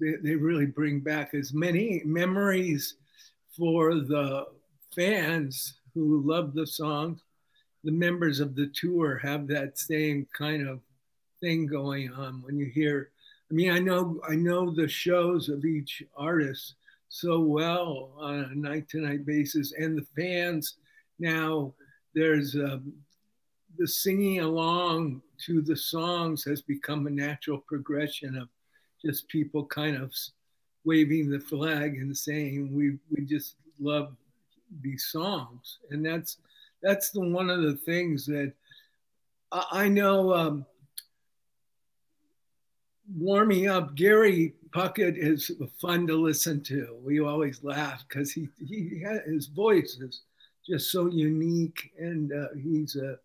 they, 0.00 0.14
they 0.22 0.34
really 0.34 0.66
bring 0.66 1.00
back 1.00 1.34
as 1.34 1.52
many 1.52 2.02
memories 2.04 2.96
for 3.56 3.94
the 3.96 4.46
fans 4.94 5.74
who 5.94 6.22
love 6.22 6.54
the 6.54 6.66
songs. 6.66 7.20
The 7.84 7.92
members 7.92 8.40
of 8.40 8.54
the 8.54 8.68
tour 8.74 9.18
have 9.18 9.46
that 9.48 9.78
same 9.78 10.26
kind 10.36 10.68
of 10.68 10.80
thing 11.40 11.66
going 11.66 12.12
on 12.12 12.42
when 12.42 12.56
you 12.56 12.66
hear. 12.66 13.10
I 13.50 13.54
mean, 13.54 13.70
I 13.70 13.78
know 13.78 14.20
I 14.28 14.34
know 14.34 14.70
the 14.70 14.88
shows 14.88 15.48
of 15.48 15.64
each 15.64 16.02
artist 16.16 16.76
so 17.08 17.40
well 17.40 18.12
on 18.18 18.40
a 18.40 18.54
night 18.54 18.88
to 18.90 19.00
night 19.00 19.26
basis, 19.26 19.72
and 19.72 19.98
the 19.98 20.06
fans 20.16 20.76
now. 21.18 21.74
There's 22.14 22.54
um, 22.56 22.92
the 23.78 23.88
singing 23.88 24.40
along 24.40 25.22
to 25.46 25.62
the 25.62 25.76
songs 25.76 26.44
has 26.44 26.60
become 26.60 27.06
a 27.06 27.10
natural 27.10 27.58
progression 27.66 28.36
of 28.36 28.48
just 29.04 29.28
people 29.28 29.64
kind 29.64 29.96
of 29.96 30.12
waving 30.84 31.30
the 31.30 31.40
flag 31.40 31.96
and 31.96 32.16
saying 32.16 32.74
we 32.74 32.98
we 33.10 33.24
just 33.24 33.56
love 33.80 34.14
these 34.80 35.06
songs, 35.10 35.78
and 35.90 36.04
that's 36.04 36.38
that's 36.82 37.10
the 37.10 37.20
one 37.20 37.50
of 37.50 37.62
the 37.62 37.76
things 37.76 38.26
that 38.26 38.52
I, 39.50 39.64
I 39.72 39.88
know. 39.88 40.34
Um, 40.34 40.66
warming 43.16 43.68
up, 43.68 43.94
Gary 43.94 44.54
Puckett 44.70 45.16
is 45.16 45.50
fun 45.80 46.06
to 46.06 46.16
listen 46.16 46.62
to. 46.64 46.96
We 47.02 47.20
always 47.20 47.62
laugh 47.62 48.04
because 48.08 48.32
he 48.32 48.48
he 48.58 49.04
his 49.26 49.46
voice 49.46 49.98
is 50.00 50.22
just 50.66 50.90
so 50.90 51.08
unique, 51.08 51.92
and 51.98 52.32
uh, 52.32 52.48
he's 52.60 52.96
a 52.96 53.16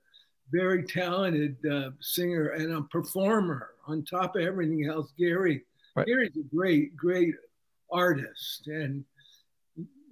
very 0.52 0.84
talented 0.84 1.58
uh, 1.72 1.92
singer 2.00 2.50
and 2.50 2.74
a 2.74 2.82
performer. 2.84 3.72
On 3.88 4.04
top 4.04 4.36
of 4.36 4.42
everything 4.42 4.86
else, 4.86 5.12
Gary 5.18 5.64
right. 5.96 6.06
Gary's 6.06 6.36
a 6.38 6.56
great 6.56 6.96
great 6.96 7.36
artist, 7.92 8.68
and 8.68 9.06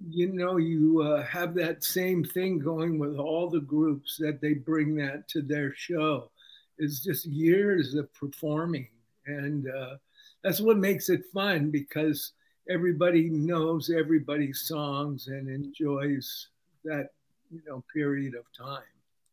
you 0.04 0.32
know, 0.32 0.56
you 0.56 1.02
uh, 1.02 1.22
have 1.24 1.54
that 1.54 1.82
same 1.82 2.24
thing 2.24 2.58
going 2.58 2.98
with 2.98 3.16
all 3.16 3.48
the 3.48 3.60
groups 3.60 4.16
that 4.18 4.40
they 4.40 4.54
bring 4.54 4.94
that 4.96 5.28
to 5.28 5.42
their 5.42 5.74
show. 5.74 6.30
It's 6.78 7.00
just 7.00 7.24
years 7.24 7.94
of 7.94 8.12
performing, 8.12 8.88
and 9.26 9.68
uh, 9.68 9.96
that's 10.42 10.60
what 10.60 10.76
makes 10.76 11.08
it 11.08 11.24
fun 11.32 11.70
because 11.70 12.32
everybody 12.68 13.30
knows 13.30 13.90
everybody's 13.90 14.60
songs 14.62 15.28
and 15.28 15.48
enjoys 15.48 16.48
that 16.84 17.10
you 17.50 17.62
know 17.66 17.82
period 17.92 18.34
of 18.34 18.44
time. 18.56 18.82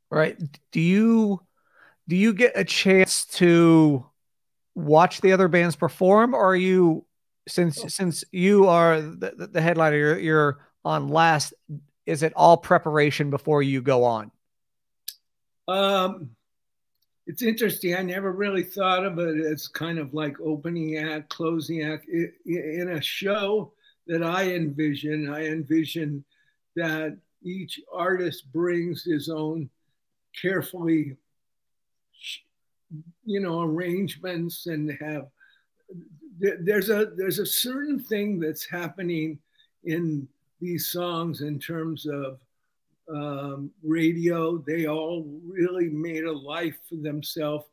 Right? 0.09 0.37
Do 0.71 0.79
you 0.79 1.41
do 2.07 2.15
you 2.15 2.33
get 2.33 2.53
a 2.55 2.63
chance 2.63 3.25
to 3.25 4.05
watch 4.75 5.21
the 5.21 5.33
other 5.33 5.47
bands 5.47 5.75
perform, 5.75 6.33
or 6.33 6.51
are 6.51 6.55
you 6.55 7.05
since 7.47 7.83
oh. 7.83 7.87
since 7.87 8.23
you 8.31 8.67
are 8.67 9.01
the, 9.01 9.49
the 9.51 9.61
headliner, 9.61 9.97
you're, 9.97 10.19
you're 10.19 10.59
on 10.85 11.07
last. 11.09 11.53
Is 12.05 12.23
it 12.23 12.33
all 12.35 12.57
preparation 12.57 13.29
before 13.29 13.63
you 13.63 13.81
go 13.81 14.03
on? 14.03 14.31
Um, 15.67 16.31
it's 17.25 17.41
interesting. 17.41 17.95
I 17.95 18.01
never 18.01 18.31
really 18.31 18.63
thought 18.63 19.05
of 19.05 19.17
it 19.19 19.45
as 19.45 19.67
kind 19.67 19.97
of 19.97 20.13
like 20.13 20.35
opening 20.41 20.97
act, 20.97 21.29
closing 21.29 21.83
act. 21.83 22.07
in 22.45 22.89
a 22.91 23.01
show 23.01 23.71
that 24.07 24.23
I 24.23 24.51
envision, 24.51 25.33
I 25.33 25.47
envision 25.47 26.25
that 26.75 27.17
each 27.41 27.79
artist 27.91 28.51
brings 28.51 29.03
his 29.03 29.29
own 29.29 29.69
carefully, 30.41 31.15
you 33.23 33.39
know, 33.39 33.61
arrangements 33.61 34.67
and 34.67 34.97
have 34.99 35.27
there's 36.39 36.89
a 36.89 37.11
there's 37.15 37.39
a 37.39 37.45
certain 37.45 37.99
thing 37.99 38.39
that's 38.39 38.65
happening 38.65 39.39
in 39.83 40.27
these 40.59 40.87
songs 40.87 41.41
in 41.41 41.59
terms 41.59 42.05
of 42.05 42.39
um, 43.13 43.71
radio. 43.83 44.57
They 44.57 44.87
all 44.87 45.25
really 45.45 45.89
made 45.89 46.23
a 46.23 46.31
life 46.31 46.77
for 46.89 46.95
themselves 46.95 47.65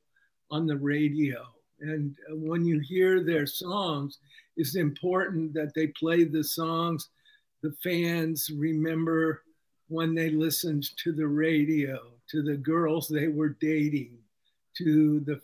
on 0.51 0.67
the 0.67 0.77
radio. 0.77 1.47
And 1.81 2.15
uh, 2.31 2.37
when 2.37 2.65
you 2.65 2.81
hear 2.81 3.25
their 3.25 3.47
songs, 3.47 4.19
it's 4.57 4.77
important 4.77 5.55
that 5.55 5.73
they 5.75 5.87
play 5.89 6.25
the 6.25 6.45
songs 6.45 7.09
the 7.63 7.75
fans 7.83 8.51
remember 8.55 9.43
when 9.89 10.15
they 10.15 10.31
listened 10.31 10.85
to 10.97 11.13
the 11.13 11.27
radio, 11.27 11.99
to 12.31 12.43
the 12.43 12.57
girls 12.57 13.09
they 13.09 13.29
were 13.29 13.57
dating, 13.61 14.17
to 14.79 15.21
the 15.21 15.41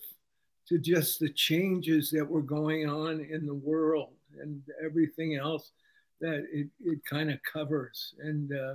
to 0.69 0.79
just 0.79 1.21
the 1.21 1.29
changes 1.31 2.11
that 2.11 2.29
were 2.29 2.43
going 2.43 2.89
on 2.89 3.21
in 3.21 3.47
the 3.47 3.55
world 3.55 4.15
and 4.41 4.63
everything 4.85 5.37
else 5.37 5.71
that 6.21 6.47
it, 6.53 6.69
it 6.85 7.05
kind 7.05 7.31
of 7.31 7.39
covers. 7.51 8.15
And 8.19 8.53
uh, 8.53 8.75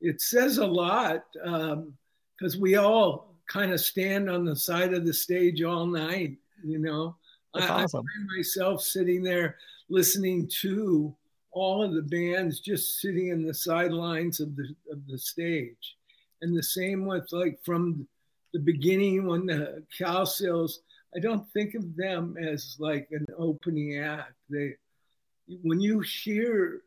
it 0.00 0.20
says 0.20 0.58
a 0.58 0.66
lot 0.66 1.24
because 1.34 2.54
um, 2.54 2.60
we 2.60 2.76
all 2.76 3.34
kind 3.48 3.72
of 3.72 3.80
stand 3.80 4.30
on 4.30 4.44
the 4.44 4.56
side 4.56 4.94
of 4.94 5.04
the 5.04 5.12
stage 5.12 5.62
all 5.62 5.86
night, 5.86 6.36
you 6.64 6.78
know. 6.78 7.16
I, 7.54 7.66
awesome. 7.66 8.06
I 8.06 8.16
find 8.16 8.28
myself 8.36 8.82
sitting 8.82 9.22
there 9.22 9.56
listening 9.88 10.48
to 10.60 11.14
all 11.52 11.82
of 11.82 11.94
the 11.94 12.02
bands 12.02 12.60
just 12.60 13.00
sitting 13.00 13.28
in 13.28 13.44
the 13.44 13.52
sidelines 13.52 14.38
of 14.38 14.54
the 14.56 14.74
of 14.90 15.06
the 15.08 15.18
stage. 15.18 15.96
And 16.42 16.56
the 16.56 16.62
same 16.62 17.04
with 17.04 17.26
like 17.32 17.58
from 17.64 18.06
the 18.52 18.60
beginning 18.60 19.26
when 19.26 19.46
the 19.46 19.82
Cowsills 19.98 20.78
I 21.14 21.18
don't 21.18 21.50
think 21.52 21.74
of 21.74 21.96
them 21.96 22.36
as 22.40 22.76
like 22.78 23.08
an 23.10 23.26
opening 23.36 23.98
act. 23.98 24.34
They, 24.48 24.76
when 25.62 25.80
you 25.80 26.00
hear 26.00 26.82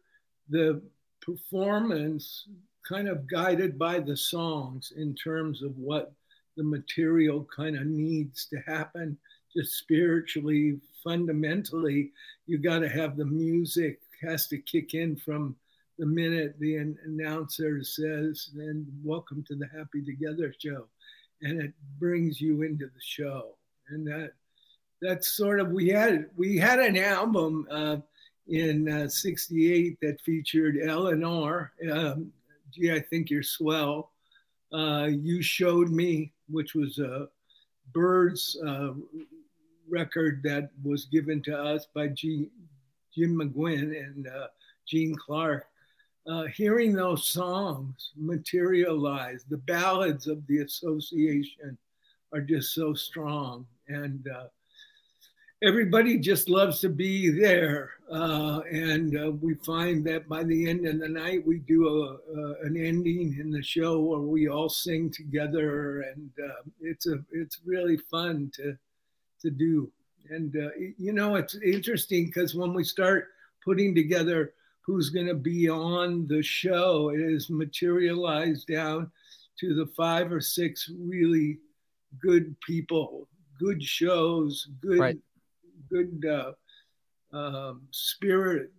the 0.50 0.82
performance 1.22 2.48
kind 2.88 3.10
of 3.10 3.28
guided 3.28 3.78
by 3.78 4.00
the 4.00 4.16
songs 4.16 4.94
in 4.96 5.14
terms 5.16 5.62
of 5.62 5.78
what 5.78 6.14
the 6.56 6.64
material 6.64 7.46
kind 7.54 7.76
of 7.76 7.86
needs 7.86 8.46
to 8.46 8.60
happen, 8.66 9.18
just 9.54 9.74
spiritually, 9.74 10.80
fundamentally, 11.04 12.12
you 12.46 12.58
got 12.58 12.80
to 12.80 12.90
have 12.90 13.18
the 13.18 13.26
music 13.26 14.00
has 14.22 14.48
to 14.48 14.58
kick 14.58 14.94
in 14.94 15.18
from 15.18 15.56
the 16.00 16.06
minute 16.06 16.56
the 16.60 16.78
announcer 16.78 17.84
says, 17.84 18.52
and 18.56 18.88
welcome 19.04 19.44
to 19.48 19.56
the 19.56 19.68
Happy 19.76 20.02
Together 20.02 20.54
show. 20.58 20.88
And 21.42 21.62
it 21.62 21.74
brings 22.00 22.40
you 22.40 22.62
into 22.62 22.86
the 22.86 23.02
show 23.02 23.58
and 23.90 24.08
that 24.08 24.32
that's 25.02 25.30
sort 25.36 25.60
of 25.60 25.72
we 25.72 25.90
had 25.90 26.30
we 26.38 26.58
had 26.58 26.80
an 26.80 26.98
album 26.98 27.68
uh, 27.70 27.98
in 28.48 29.10
'68 29.10 29.94
uh, 29.94 30.08
that 30.08 30.22
featured 30.22 30.78
Eleanor. 30.84 31.72
Um, 31.92 32.32
Gee, 32.72 32.92
I 32.92 33.00
think 33.00 33.30
you're 33.30 33.44
swell. 33.44 34.12
Uh, 34.74 35.08
you 35.12 35.44
showed 35.44 35.92
me, 35.92 36.32
which 36.50 36.74
was 36.74 36.98
a 36.98 37.28
Byrds 37.94 38.58
uh, 38.66 38.94
record 39.88 40.42
that 40.44 40.72
was 40.84 41.06
given 41.06 41.44
to 41.44 41.56
us 41.56 41.86
by 41.94 42.08
G, 42.08 42.50
Jim 43.14 43.38
McGuinn 43.38 43.96
and 44.04 44.28
uh, 44.28 44.48
Gene 44.88 45.16
Clark. 45.16 45.68
uh, 46.26 46.44
hearing 46.46 46.94
those 46.94 47.28
songs 47.28 48.12
materialize, 48.16 49.44
the 49.50 49.58
ballads 49.58 50.28
of 50.28 50.46
the 50.48 50.60
association 50.60 51.78
are 52.34 52.42
just 52.42 52.74
so 52.74 52.94
strong. 52.94 53.68
And 53.88 54.28
uh, 54.28 54.48
everybody 55.62 56.18
just 56.18 56.50
loves 56.50 56.80
to 56.82 56.90
be 56.90 57.30
there. 57.30 57.92
Uh, 58.12 58.62
and 58.72 59.18
uh, 59.18 59.32
we 59.32 59.56
find 59.66 60.06
that 60.06 60.28
by 60.28 60.44
the 60.44 60.70
end 60.70 60.86
of 60.86 61.00
the 61.00 61.10
night, 61.10 61.46
we 61.46 61.60
do 61.60 61.88
a, 61.88 62.66
an 62.66 62.78
ending 62.78 63.38
in 63.40 63.52
the 63.52 63.64
show 63.64 64.00
where 64.00 64.20
we 64.20 64.48
all 64.48 64.70
sing 64.70 65.12
together. 65.12 66.02
And 66.02 66.32
uh, 66.44 66.62
it's, 66.82 67.08
a, 67.08 67.24
it's 67.32 67.60
really 67.66 67.98
fun 68.10 68.52
to, 68.56 68.78
to 69.42 69.50
do. 69.50 69.92
And, 70.30 70.56
uh, 70.56 70.70
you 70.98 71.14
know, 71.14 71.36
it's 71.36 71.56
interesting 71.56 72.26
because 72.26 72.56
when 72.56 72.74
we 72.74 72.84
start 72.84 73.30
putting 73.64 73.94
together 73.96 74.54
who's 74.84 75.10
going 75.10 75.28
to 75.28 75.34
be 75.34 75.70
on 75.70 76.28
the 76.28 76.44
show. 76.44 77.10
It 77.10 77.22
is 77.22 77.50
materialized 77.50 78.68
down 78.68 79.12
to 79.60 79.74
the 79.74 79.88
five 79.96 80.32
or 80.32 80.42
six 80.42 80.92
really 81.00 81.60
good 82.22 82.56
people, 82.62 83.28
good 83.60 83.82
shows, 83.84 84.68
good, 84.82 85.00
right. 85.00 85.18
good 85.90 86.26
uh, 86.26 86.52
um, 87.36 87.82
spirit. 87.92 88.72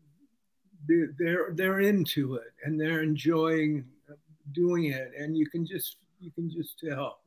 They're 0.86 1.52
they're 1.54 1.80
into 1.80 2.34
it 2.34 2.52
and 2.64 2.78
they're 2.78 3.02
enjoying 3.02 3.86
doing 4.52 4.86
it, 4.86 5.12
and 5.18 5.36
you 5.36 5.48
can 5.48 5.66
just 5.66 5.96
you 6.20 6.30
can 6.30 6.50
just 6.50 6.78
tell. 6.78 7.20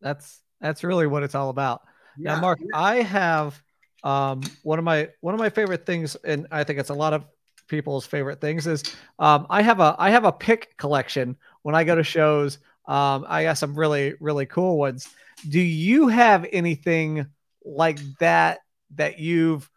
That's 0.00 0.40
that's 0.60 0.84
really 0.84 1.06
what 1.06 1.22
it's 1.22 1.34
all 1.34 1.50
about. 1.50 1.82
Yeah, 2.18 2.34
now, 2.34 2.40
Mark, 2.40 2.58
yeah. 2.60 2.78
I 2.78 3.02
have 3.02 3.60
um, 4.04 4.42
one 4.62 4.78
of 4.78 4.84
my 4.84 5.08
one 5.20 5.34
of 5.34 5.40
my 5.40 5.50
favorite 5.50 5.86
things, 5.86 6.16
and 6.24 6.46
I 6.50 6.64
think 6.64 6.78
it's 6.78 6.90
a 6.90 6.94
lot 6.94 7.14
of 7.14 7.24
people's 7.68 8.04
favorite 8.04 8.40
things 8.40 8.66
is 8.66 8.82
um, 9.18 9.46
I 9.48 9.62
have 9.62 9.80
a 9.80 9.94
I 9.98 10.10
have 10.10 10.24
a 10.24 10.32
pick 10.32 10.76
collection 10.76 11.36
when 11.62 11.74
I 11.74 11.84
go 11.84 11.94
to 11.94 12.04
shows. 12.04 12.58
Um, 12.90 13.24
I 13.28 13.44
got 13.44 13.56
some 13.56 13.78
really 13.78 14.14
really 14.18 14.46
cool 14.46 14.76
ones. 14.76 15.08
Do 15.48 15.60
you 15.60 16.08
have 16.08 16.44
anything 16.50 17.26
like 17.64 18.00
that 18.18 18.58
that 18.96 19.20
you've 19.20 19.70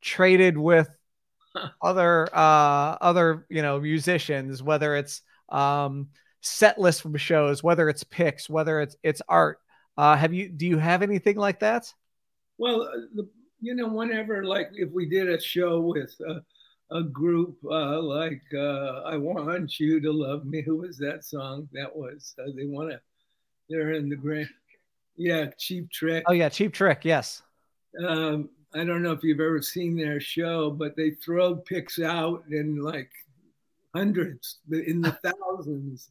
traded 0.00 0.58
with 0.58 0.88
other 1.80 2.28
uh, 2.34 2.96
other 3.00 3.46
you 3.48 3.62
know 3.62 3.78
musicians, 3.78 4.64
whether 4.64 4.96
it's 4.96 5.22
um, 5.48 6.08
set 6.40 6.76
list 6.76 7.02
from 7.02 7.16
shows, 7.16 7.62
whether 7.62 7.88
it's 7.88 8.02
picks, 8.02 8.50
whether 8.50 8.80
it's 8.80 8.96
it's 9.04 9.22
art? 9.28 9.60
Uh, 9.96 10.16
have 10.16 10.34
you 10.34 10.48
do 10.48 10.66
you 10.66 10.78
have 10.78 11.02
anything 11.02 11.36
like 11.36 11.60
that? 11.60 11.94
Well, 12.58 12.82
uh, 12.82 13.06
the, 13.14 13.28
you 13.60 13.76
know, 13.76 13.86
whenever 13.86 14.44
like 14.44 14.70
if 14.72 14.90
we 14.90 15.08
did 15.08 15.30
a 15.30 15.40
show 15.40 15.80
with. 15.80 16.12
Uh, 16.28 16.40
a 16.90 17.02
group 17.02 17.56
uh, 17.64 18.00
like 18.00 18.42
uh, 18.54 19.02
I 19.04 19.16
Want 19.16 19.78
You 19.80 20.00
to 20.00 20.12
Love 20.12 20.44
Me. 20.44 20.62
Who 20.62 20.76
was 20.76 20.96
that 20.98 21.24
song? 21.24 21.68
That 21.72 21.94
was, 21.94 22.34
uh, 22.38 22.50
they 22.56 22.66
want 22.66 22.90
to, 22.90 23.00
they're 23.68 23.92
in 23.92 24.08
the 24.08 24.16
grand, 24.16 24.48
yeah, 25.16 25.46
Cheap 25.58 25.90
Trick. 25.90 26.24
Oh, 26.26 26.32
yeah, 26.32 26.48
Cheap 26.48 26.72
Trick, 26.72 27.00
yes. 27.04 27.42
Um, 28.06 28.50
I 28.74 28.84
don't 28.84 29.02
know 29.02 29.12
if 29.12 29.22
you've 29.22 29.40
ever 29.40 29.62
seen 29.62 29.96
their 29.96 30.20
show, 30.20 30.70
but 30.70 30.96
they 30.96 31.10
throw 31.10 31.56
picks 31.56 31.98
out 31.98 32.44
in 32.50 32.82
like 32.82 33.10
hundreds, 33.94 34.58
in 34.70 35.00
the 35.00 35.12
thousands. 35.40 36.10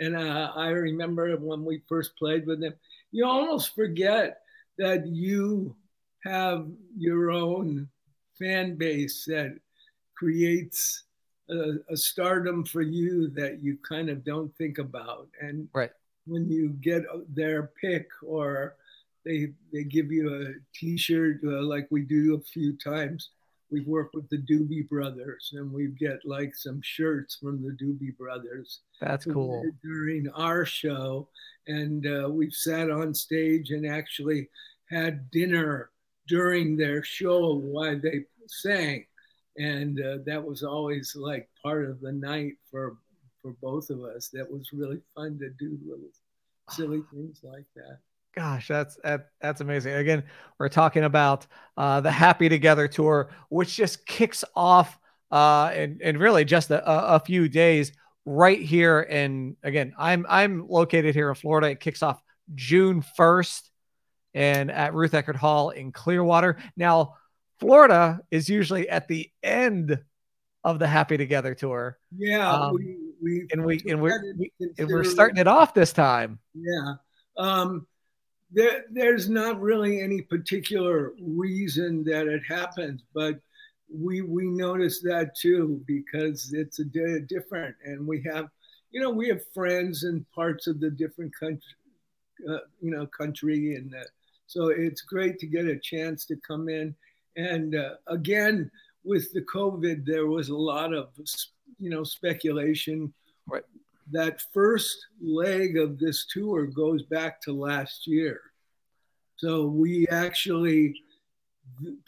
And 0.00 0.16
uh, 0.16 0.52
I 0.54 0.68
remember 0.68 1.36
when 1.36 1.64
we 1.64 1.82
first 1.88 2.16
played 2.16 2.46
with 2.46 2.60
them, 2.60 2.74
you 3.12 3.26
almost 3.26 3.74
forget 3.74 4.40
that 4.78 5.06
you 5.06 5.76
have 6.24 6.66
your 6.96 7.30
own 7.30 7.88
fan 8.38 8.76
base 8.76 9.24
that 9.26 9.58
creates 10.16 11.04
a, 11.50 11.74
a, 11.90 11.96
stardom 11.96 12.64
for 12.64 12.82
you 12.82 13.28
that 13.28 13.62
you 13.62 13.78
kind 13.88 14.08
of 14.08 14.24
don't 14.24 14.54
think 14.56 14.78
about. 14.78 15.28
And 15.40 15.68
right. 15.72 15.92
when 16.26 16.48
you 16.48 16.70
get 16.70 17.04
their 17.28 17.70
pick 17.80 18.08
or 18.22 18.76
they 19.24 19.48
they 19.72 19.82
give 19.82 20.10
you 20.10 20.34
a 20.34 20.54
T-shirt 20.74 21.40
uh, 21.44 21.62
like 21.62 21.88
we 21.90 22.02
do 22.02 22.36
a 22.36 22.40
few 22.40 22.76
times. 22.76 23.30
We've 23.68 23.86
worked 23.86 24.14
with 24.14 24.28
the 24.28 24.38
Doobie 24.38 24.88
Brothers, 24.88 25.50
and 25.54 25.72
we 25.72 25.88
get 25.88 26.24
like 26.24 26.54
some 26.54 26.80
shirts 26.82 27.34
from 27.34 27.64
the 27.64 27.72
Doobie 27.72 28.16
Brothers. 28.16 28.80
That's 29.00 29.24
cool. 29.24 29.64
During 29.82 30.28
our 30.36 30.64
show, 30.64 31.28
and 31.66 32.06
uh, 32.06 32.28
we've 32.30 32.54
sat 32.54 32.92
on 32.92 33.12
stage 33.12 33.70
and 33.70 33.84
actually 33.84 34.48
had 34.88 35.28
dinner 35.32 35.90
during 36.28 36.76
their 36.76 37.02
show 37.02 37.54
while 37.56 37.98
they 38.00 38.24
sang 38.46 39.04
and 39.58 40.00
uh, 40.00 40.18
that 40.26 40.42
was 40.42 40.62
always 40.62 41.14
like 41.16 41.48
part 41.62 41.84
of 41.84 42.00
the 42.00 42.12
night 42.12 42.54
for 42.70 42.96
for 43.42 43.52
both 43.62 43.90
of 43.90 44.02
us. 44.02 44.28
That 44.32 44.50
was 44.50 44.72
really 44.72 45.00
fun 45.14 45.38
to 45.38 45.50
do 45.50 45.78
little 45.86 46.08
silly 46.70 47.02
things 47.12 47.40
like 47.42 47.66
that. 47.74 47.98
Gosh, 48.34 48.68
that's 48.68 48.96
that, 49.02 49.28
that's 49.40 49.60
amazing. 49.60 49.94
Again, 49.94 50.24
we're 50.58 50.68
talking 50.68 51.04
about 51.04 51.46
uh, 51.76 52.00
the 52.00 52.10
Happy 52.10 52.48
Together 52.48 52.86
tour, 52.86 53.30
which 53.48 53.76
just 53.76 54.04
kicks 54.06 54.44
off 54.54 54.98
uh, 55.30 55.72
in, 55.74 55.98
in 56.02 56.18
really 56.18 56.44
just 56.44 56.70
a, 56.70 57.14
a 57.14 57.20
few 57.20 57.48
days 57.48 57.92
right 58.26 58.60
here. 58.60 59.00
And 59.00 59.56
again, 59.62 59.94
I'm 59.98 60.26
I'm 60.28 60.68
located 60.68 61.14
here 61.14 61.30
in 61.30 61.34
Florida. 61.34 61.70
It 61.70 61.80
kicks 61.80 62.02
off 62.02 62.20
June 62.54 63.02
1st 63.18 63.70
and 64.34 64.70
at 64.70 64.92
Ruth 64.92 65.12
Eckerd 65.12 65.36
Hall 65.36 65.70
in 65.70 65.90
Clearwater. 65.92 66.58
Now, 66.76 67.14
Florida 67.58 68.20
is 68.30 68.48
usually 68.48 68.88
at 68.88 69.08
the 69.08 69.30
end 69.42 69.98
of 70.64 70.78
the 70.78 70.86
Happy 70.86 71.16
Together 71.16 71.54
tour. 71.54 71.98
Yeah, 72.16 72.50
um, 72.50 72.74
we, 72.74 72.96
we 73.22 73.46
and 73.52 73.64
we 73.64 73.80
and 73.88 74.00
we're 74.00 74.34
we, 74.36 74.52
and 74.78 74.88
we're 74.88 75.04
starting 75.04 75.38
it 75.38 75.46
off 75.46 75.74
this 75.74 75.92
time. 75.92 76.38
Yeah, 76.54 76.94
um, 77.38 77.86
there 78.50 78.84
there's 78.90 79.28
not 79.28 79.60
really 79.60 80.00
any 80.00 80.22
particular 80.22 81.12
reason 81.20 82.04
that 82.04 82.26
it 82.26 82.42
happens, 82.46 83.02
but 83.14 83.40
we 83.88 84.22
we 84.22 84.46
notice 84.46 85.00
that 85.02 85.36
too 85.36 85.82
because 85.86 86.52
it's 86.52 86.80
a 86.80 86.84
day 86.84 87.20
different, 87.20 87.76
and 87.84 88.06
we 88.06 88.22
have 88.22 88.48
you 88.90 89.00
know 89.00 89.10
we 89.10 89.28
have 89.28 89.40
friends 89.54 90.04
in 90.04 90.26
parts 90.34 90.66
of 90.66 90.80
the 90.80 90.90
different 90.90 91.32
country, 91.38 91.74
uh, 92.50 92.58
you 92.80 92.90
know, 92.90 93.06
country, 93.06 93.76
and 93.76 93.94
uh, 93.94 94.04
so 94.46 94.68
it's 94.68 95.02
great 95.02 95.38
to 95.38 95.46
get 95.46 95.66
a 95.66 95.78
chance 95.78 96.24
to 96.26 96.36
come 96.46 96.68
in 96.68 96.94
and 97.36 97.74
uh, 97.74 97.94
again, 98.06 98.70
with 99.04 99.32
the 99.32 99.42
COVID, 99.42 100.04
there 100.04 100.26
was 100.26 100.48
a 100.48 100.56
lot 100.56 100.92
of, 100.92 101.08
you 101.78 101.90
know, 101.90 102.02
speculation. 102.02 103.12
Right. 103.46 103.62
That 104.10 104.42
first 104.52 105.06
leg 105.20 105.76
of 105.76 105.98
this 105.98 106.26
tour 106.26 106.66
goes 106.66 107.02
back 107.02 107.40
to 107.42 107.52
last 107.52 108.06
year. 108.06 108.40
So 109.36 109.66
we 109.66 110.08
actually 110.08 111.02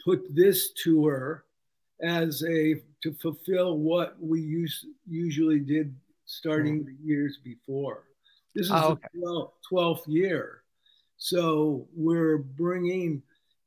put 0.03 0.23
this 0.35 0.71
tour 0.73 1.45
as 2.01 2.43
a 2.43 2.81
to 3.03 3.13
fulfill 3.13 3.77
what 3.77 4.15
we 4.19 4.41
used, 4.41 4.85
usually 5.07 5.59
did 5.59 5.95
starting 6.25 6.79
mm-hmm. 6.79 6.87
the 6.87 7.07
years 7.07 7.39
before. 7.43 8.03
This 8.55 8.65
is 8.65 8.71
oh, 8.73 8.91
okay. 8.91 9.07
the 9.13 9.47
12th 9.71 10.07
year. 10.07 10.63
So 11.17 11.87
we're 11.95 12.37
bringing, 12.37 13.21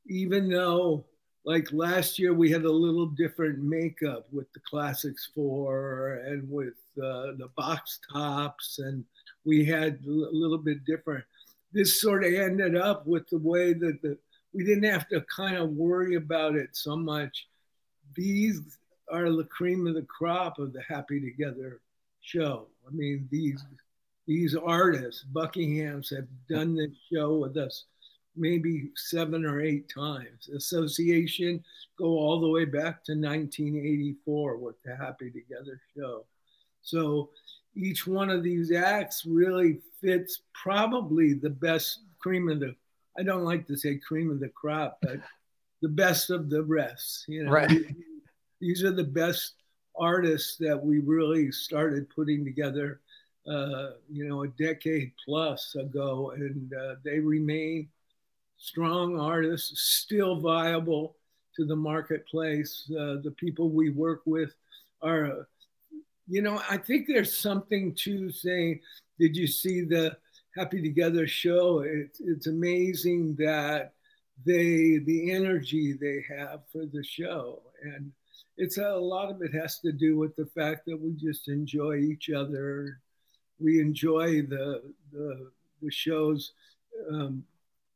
even 0.07 0.49
though 0.49 1.05
like 1.45 1.71
last 1.73 2.17
year 2.17 2.33
we 2.33 2.49
had 2.49 2.63
a 2.63 2.71
little 2.71 3.05
different 3.05 3.59
makeup 3.59 4.27
with 4.31 4.51
the 4.53 4.59
classics 4.61 5.29
four 5.35 6.21
and 6.25 6.49
with 6.49 6.75
uh, 6.97 7.33
the 7.37 7.49
box 7.57 7.99
tops 8.11 8.79
and 8.79 9.03
we 9.45 9.65
had 9.65 9.99
a 10.05 10.09
little 10.09 10.57
bit 10.57 10.85
different. 10.85 11.23
This 11.73 11.99
sort 11.99 12.23
of 12.23 12.33
ended 12.33 12.77
up 12.77 13.05
with 13.05 13.27
the 13.29 13.39
way 13.39 13.73
that 13.73 14.01
the 14.01 14.17
we 14.53 14.63
didn't 14.63 14.89
have 14.89 15.07
to 15.09 15.25
kind 15.35 15.57
of 15.57 15.71
worry 15.71 16.15
about 16.15 16.55
it 16.55 16.69
so 16.73 16.95
much. 16.95 17.47
These 18.15 18.61
are 19.11 19.31
the 19.31 19.45
cream 19.45 19.87
of 19.87 19.95
the 19.95 20.03
crop 20.03 20.59
of 20.59 20.71
the 20.71 20.83
happy 20.87 21.19
together 21.19 21.81
show. 22.21 22.67
I 22.87 22.91
mean 22.91 23.27
these 23.31 23.65
these 24.27 24.55
artists 24.55 25.23
buckingham's 25.23 26.09
have 26.11 26.27
done 26.47 26.75
this 26.75 26.91
show 27.11 27.35
with 27.35 27.57
us 27.57 27.85
maybe 28.35 28.91
seven 28.95 29.45
or 29.45 29.61
eight 29.61 29.89
times. 29.93 30.49
Association 30.55 31.63
go 31.97 32.05
all 32.05 32.39
the 32.39 32.49
way 32.49 32.65
back 32.65 33.03
to 33.05 33.13
1984 33.13 34.57
with 34.57 34.75
the 34.83 34.95
Happy 34.95 35.29
Together 35.29 35.79
show. 35.95 36.25
So 36.81 37.29
each 37.75 38.07
one 38.07 38.29
of 38.29 38.43
these 38.43 38.71
acts 38.71 39.25
really 39.25 39.79
fits 40.01 40.41
probably 40.53 41.33
the 41.33 41.49
best 41.49 41.99
cream 42.19 42.49
of 42.49 42.59
the 42.59 42.75
I 43.17 43.21
don't 43.21 43.43
like 43.43 43.67
to 43.67 43.77
say 43.77 43.97
cream 43.97 44.31
of 44.31 44.39
the 44.39 44.49
crop, 44.49 44.97
but 45.03 45.19
the 45.83 45.89
best 45.89 46.31
of 46.31 46.49
the 46.49 46.63
rest. 46.63 47.25
You 47.27 47.43
know, 47.43 47.51
right. 47.51 47.85
these 48.59 48.83
are 48.83 48.91
the 48.91 49.03
best 49.03 49.53
artists 49.95 50.57
that 50.57 50.83
we 50.83 50.99
really 50.99 51.51
started 51.51 52.09
putting 52.09 52.43
together 52.43 53.01
uh, 53.47 53.91
you 54.09 54.27
know, 54.27 54.43
a 54.43 54.47
decade 54.47 55.11
plus 55.25 55.75
ago, 55.75 56.31
and 56.35 56.73
uh, 56.73 56.95
they 57.03 57.19
remain 57.19 57.87
strong 58.63 59.19
artists, 59.19 59.81
still 59.81 60.39
viable 60.39 61.17
to 61.55 61.65
the 61.65 61.75
marketplace. 61.75 62.89
Uh, 62.91 63.17
the 63.21 63.33
people 63.37 63.69
we 63.69 63.89
work 63.89 64.21
with 64.25 64.55
are 65.01 65.45
you 66.27 66.41
know, 66.41 66.61
I 66.69 66.77
think 66.77 67.05
there's 67.05 67.37
something 67.37 67.93
to 67.95 68.31
saying, 68.31 68.79
did 69.19 69.35
you 69.35 69.45
see 69.45 69.81
the 69.81 70.15
Happy 70.55 70.81
Together 70.81 71.27
show? 71.27 71.79
It's, 71.79 72.21
it's 72.21 72.47
amazing 72.47 73.35
that 73.39 73.93
they, 74.45 74.99
the 74.99 75.31
energy 75.31 75.93
they 75.99 76.23
have 76.35 76.61
for 76.71 76.85
the 76.85 77.03
show. 77.03 77.61
And 77.83 78.11
it's 78.57 78.77
a, 78.77 78.85
a 78.85 78.97
lot 78.97 79.31
of 79.31 79.41
it 79.41 79.53
has 79.53 79.79
to 79.79 79.91
do 79.91 80.17
with 80.17 80.33
the 80.37 80.45
fact 80.45 80.85
that 80.85 80.99
we 80.99 81.11
just 81.11 81.49
enjoy 81.49 81.97
each 81.97 82.29
other. 82.29 82.99
We 83.59 83.81
enjoy 83.81 84.43
the, 84.43 84.93
the, 85.11 85.51
the 85.81 85.91
shows 85.91 86.53
um, 87.11 87.43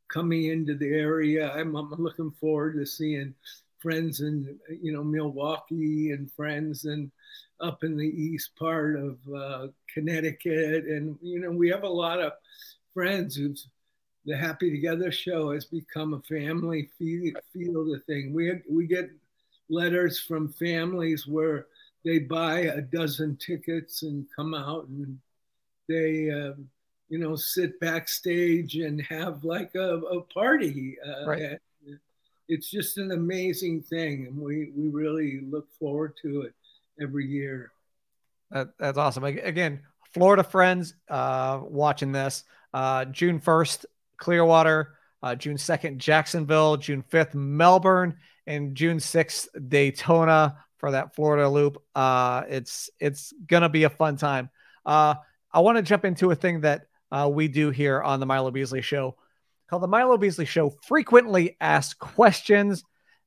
coming 0.10 0.46
into 0.46 0.76
the 0.76 0.90
area. 0.90 1.52
I'm, 1.52 1.76
I'm 1.76 1.92
looking 1.98 2.32
forward 2.40 2.76
to 2.76 2.86
seeing 2.86 3.34
friends 3.80 4.22
in 4.22 4.58
you 4.82 4.92
know 4.92 5.04
Milwaukee 5.04 6.12
and 6.12 6.32
friends 6.32 6.86
and 6.86 7.12
up 7.60 7.84
in 7.84 7.98
the 7.98 8.06
east 8.06 8.56
part 8.56 8.96
of 8.98 9.18
uh, 9.36 9.68
Connecticut, 9.94 10.86
and 10.86 11.18
you 11.22 11.40
know 11.40 11.52
we 11.52 11.70
have 11.70 11.84
a 11.84 11.90
lot 11.90 12.20
of 12.20 12.34
friends 12.94 13.36
who's 13.36 13.68
the 14.26 14.36
Happy 14.36 14.70
Together 14.70 15.12
show 15.12 15.54
has 15.54 15.66
become 15.66 16.14
a 16.14 16.22
family 16.22 16.90
feel, 16.98 17.34
the 17.54 18.02
thing. 18.06 18.34
We 18.34 18.62
we 18.70 18.86
get 18.86 19.10
letters 19.70 20.20
from 20.20 20.54
families 20.54 21.26
where 21.26 21.68
they 22.04 22.20
buy 22.20 22.60
a 22.60 22.82
dozen 22.82 23.38
tickets 23.38 24.04
and 24.04 24.26
come 24.36 24.54
out 24.54 24.88
and 24.88 25.18
they 25.88 26.30
uh, 26.30 26.54
you 27.10 27.18
know 27.18 27.36
sit 27.36 27.80
backstage 27.80 28.76
and 28.76 29.02
have 29.02 29.44
like 29.44 29.74
a, 29.76 29.98
a 29.98 30.22
party 30.22 30.98
uh, 31.06 31.26
right 31.28 31.60
it's 32.48 32.70
just 32.70 32.98
an 32.98 33.12
amazing 33.12 33.82
thing, 33.82 34.28
and 34.28 34.38
we 34.38 34.72
we 34.76 34.88
really 34.90 35.42
look 35.42 35.68
forward 35.80 36.14
to 36.22 36.42
it 36.42 36.54
every 37.02 37.26
year. 37.26 37.72
That, 38.52 38.70
that's 38.80 38.98
awesome. 38.98 39.24
Again, 39.24 39.82
Florida 40.14 40.44
friends 40.44 40.94
uh, 41.10 41.60
watching 41.64 42.12
this. 42.12 42.44
Uh, 42.74 43.06
June 43.06 43.40
first, 43.40 43.86
Clearwater. 44.18 44.94
Uh, 45.22 45.36
June 45.36 45.58
second, 45.58 46.00
Jacksonville. 46.00 46.78
June 46.78 47.04
fifth, 47.10 47.36
Melbourne, 47.36 48.16
and 48.46 48.76
June 48.76 49.00
sixth, 49.00 49.50
Daytona 49.68 50.58
for 50.78 50.92
that 50.92 51.16
Florida 51.16 51.50
loop. 51.50 51.82
Uh, 51.96 52.44
it's 52.48 52.90
it's 53.00 53.34
gonna 53.46 53.70
be 53.70 53.84
a 53.84 53.90
fun 53.90 54.16
time. 54.16 54.50
Uh, 54.86 55.16
I 55.52 55.60
want 55.60 55.78
to 55.78 55.82
jump 55.82 56.06
into 56.06 56.32
a 56.32 56.36
thing 56.36 56.62
that 56.62 56.88
uh, 57.12 57.30
we 57.32 57.48
do 57.48 57.70
here 57.70 58.02
on 58.02 58.20
the 58.20 58.26
Milo 58.26 58.52
Beasley 58.52 58.82
Show 58.82 59.16
called 59.70 59.84
The 59.84 59.88
Milo 59.88 60.18
Beasley 60.18 60.46
Show 60.46 60.70
Frequently 60.70 61.58
Asked 61.60 62.00
Questions. 62.00 62.84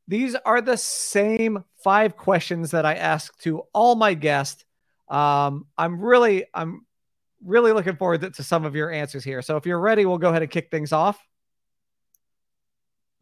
These 0.09 0.35
are 0.35 0.61
the 0.61 0.77
same 0.77 1.65
five 1.85 2.17
questions 2.17 2.73
that 2.73 2.87
I 2.87 2.95
ask 2.95 3.37
to 3.41 3.63
all 3.73 3.95
my 3.95 4.15
guests. 4.15 4.65
Um, 5.09 5.67
I'm 5.77 6.01
really, 6.01 6.47
I'm 6.55 6.87
really 7.45 7.73
looking 7.73 7.97
forward 7.97 8.23
to, 8.23 8.31
to, 8.31 8.43
some 8.43 8.65
of 8.65 8.75
your 8.75 8.91
answers 8.91 9.25
here. 9.25 9.43
So 9.43 9.57
if 9.57 9.67
you're 9.67 9.81
ready, 9.81 10.07
we'll 10.07 10.19
go 10.19 10.31
ahead 10.31 10.43
and 10.43 10.51
kick 10.51 10.71
things 10.71 10.93
off. 10.93 11.19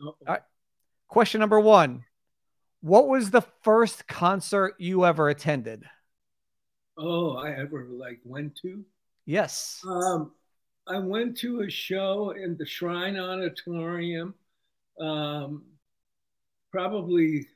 All 0.01 0.17
right. 0.27 0.43
Question 1.09 1.41
number 1.41 1.59
one 1.59 2.05
What 2.81 3.09
was 3.09 3.31
the 3.31 3.43
first 3.63 4.07
concert 4.07 4.75
you 4.79 5.05
ever 5.05 5.29
attended? 5.29 5.85
Oh, 6.97 7.37
I 7.37 7.53
ever 7.53 7.87
like 7.91 8.21
went 8.25 8.57
to? 8.63 8.85
Yes. 9.25 9.81
Um, 9.87 10.33
I 10.89 10.99
went 10.99 11.37
to 11.39 11.61
a 11.61 11.71
show 11.71 12.31
in 12.31 12.57
the 12.57 12.65
Shrine 12.65 13.19
Auditorium. 13.19 14.35
Um, 14.99 15.65
probably, 16.73 17.47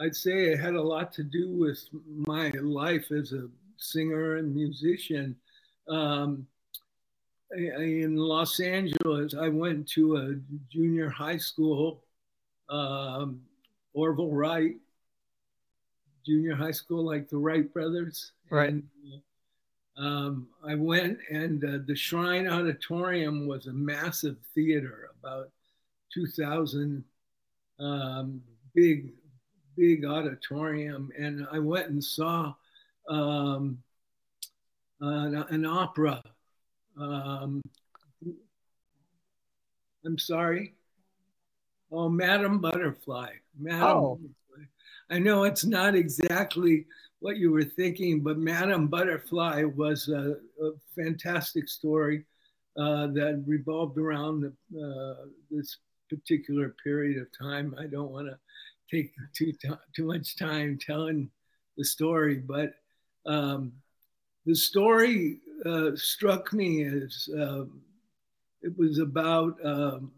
I'd 0.00 0.16
say 0.16 0.46
it 0.46 0.58
had 0.58 0.74
a 0.74 0.82
lot 0.82 1.12
to 1.14 1.22
do 1.22 1.52
with 1.52 1.80
my 2.26 2.50
life 2.60 3.12
as 3.12 3.32
a 3.32 3.48
singer 3.76 4.36
and 4.36 4.54
musician. 4.54 5.36
Um, 5.88 6.46
in 7.52 8.16
Los 8.16 8.58
Angeles, 8.58 9.34
I 9.34 9.48
went 9.48 9.88
to 9.90 10.16
a 10.16 10.34
junior 10.68 11.08
high 11.08 11.36
school, 11.36 12.02
um, 12.68 13.40
Orville 13.94 14.32
Wright, 14.32 14.74
junior 16.26 16.56
high 16.56 16.72
school, 16.72 17.04
like 17.04 17.28
the 17.28 17.38
Wright 17.38 17.72
brothers. 17.72 18.32
Right. 18.50 18.70
And, 18.70 18.82
um, 19.96 20.48
I 20.66 20.74
went 20.74 21.18
and 21.30 21.64
uh, 21.64 21.78
the 21.86 21.96
Shrine 21.96 22.46
Auditorium 22.46 23.46
was 23.46 23.66
a 23.66 23.72
massive 23.72 24.36
theater, 24.54 25.10
about 25.22 25.50
2,000 26.12 27.02
um, 27.78 28.42
big, 28.74 29.12
big 29.76 30.04
auditorium. 30.04 31.10
And 31.18 31.46
I 31.50 31.58
went 31.58 31.88
and 31.88 32.02
saw 32.04 32.54
um, 33.08 33.78
an, 35.00 35.34
an, 35.48 35.64
opera. 35.64 36.22
Um, 36.98 37.62
I'm 40.04 40.18
sorry. 40.18 40.74
Oh, 41.90 42.08
Madame 42.08 42.60
Butterfly. 42.60 43.30
Madame 43.58 43.82
oh. 43.82 44.20
I 45.10 45.18
know 45.18 45.44
it's 45.44 45.64
not 45.64 45.94
exactly 45.94 46.86
what 47.20 47.36
you 47.36 47.52
were 47.52 47.64
thinking, 47.64 48.20
but 48.20 48.38
Madame 48.38 48.88
Butterfly 48.88 49.64
was 49.64 50.08
a, 50.08 50.36
a 50.62 50.70
fantastic 50.94 51.68
story 51.68 52.24
uh, 52.76 53.06
that 53.08 53.42
revolved 53.46 53.98
around 53.98 54.42
the, 54.42 54.80
uh, 54.80 55.26
this 55.50 55.78
particular 56.10 56.74
period 56.82 57.20
of 57.20 57.28
time. 57.36 57.74
I 57.78 57.86
don't 57.86 58.10
want 58.10 58.28
to 58.28 58.38
take 58.90 59.12
too 59.34 59.52
too 59.94 60.06
much 60.06 60.36
time 60.36 60.78
telling 60.78 61.30
the 61.76 61.84
story, 61.84 62.36
but 62.36 62.74
um, 63.26 63.72
the 64.44 64.54
story 64.54 65.40
uh, 65.64 65.90
struck 65.94 66.52
me 66.52 66.84
as 66.84 67.28
um, 67.34 67.80
it 68.62 68.76
was 68.76 68.98
about 68.98 69.56
um, 69.64 70.12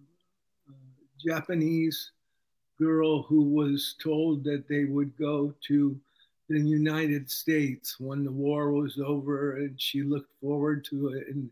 Japanese 1.25 2.13
girl 2.79 3.23
who 3.23 3.43
was 3.43 3.95
told 4.03 4.45
that 4.45 4.69
they 4.69 4.85
would 4.85 5.17
go 5.19 5.55
to 5.67 5.99
the 6.49 6.61
United 6.61 7.31
States 7.31 8.01
when 8.01 8.25
the 8.25 8.33
war 8.33 8.73
was 8.73 8.99
over, 9.05 9.57
and 9.59 9.81
she 9.81 10.03
looked 10.03 10.33
forward 10.41 10.85
to 10.87 11.09
it. 11.09 11.29
And 11.29 11.51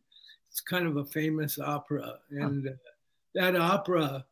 it's 0.50 0.60
kind 0.60 0.86
of 0.86 0.96
a 0.96 1.04
famous 1.04 1.58
opera. 1.58 2.14
And 2.30 2.66
huh. 2.66 2.74
that 3.34 3.56
opera, 3.56 4.24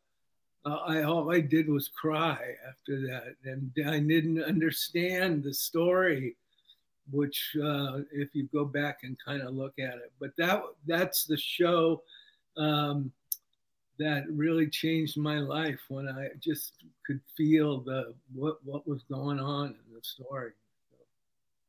uh, 0.65 0.79
I 0.87 1.03
all 1.03 1.31
I 1.31 1.39
did 1.39 1.69
was 1.69 1.89
cry 1.89 2.39
after 2.67 2.99
that, 3.07 3.35
and 3.43 3.71
I 3.87 3.99
didn't 3.99 4.43
understand 4.43 5.43
the 5.43 5.53
story. 5.53 6.35
Which, 7.11 7.55
uh, 7.63 7.99
if 8.11 8.33
you 8.33 8.49
go 8.51 8.65
back 8.65 9.01
and 9.03 9.15
kind 9.23 9.43
of 9.43 9.53
look 9.53 9.77
at 9.77 9.93
it, 9.93 10.11
but 10.19 10.31
that 10.37 10.63
that's 10.87 11.25
the 11.25 11.37
show 11.37 12.01
um, 12.57 13.11
that 13.99 14.23
really 14.29 14.67
changed 14.69 15.17
my 15.17 15.39
life 15.39 15.79
when 15.87 16.07
I 16.07 16.29
just 16.39 16.73
could 17.05 17.19
feel 17.37 17.81
the 17.81 18.13
what 18.33 18.57
what 18.63 18.87
was 18.87 19.03
going 19.03 19.39
on 19.39 19.67
in 19.67 19.93
the 19.93 20.01
story. 20.01 20.51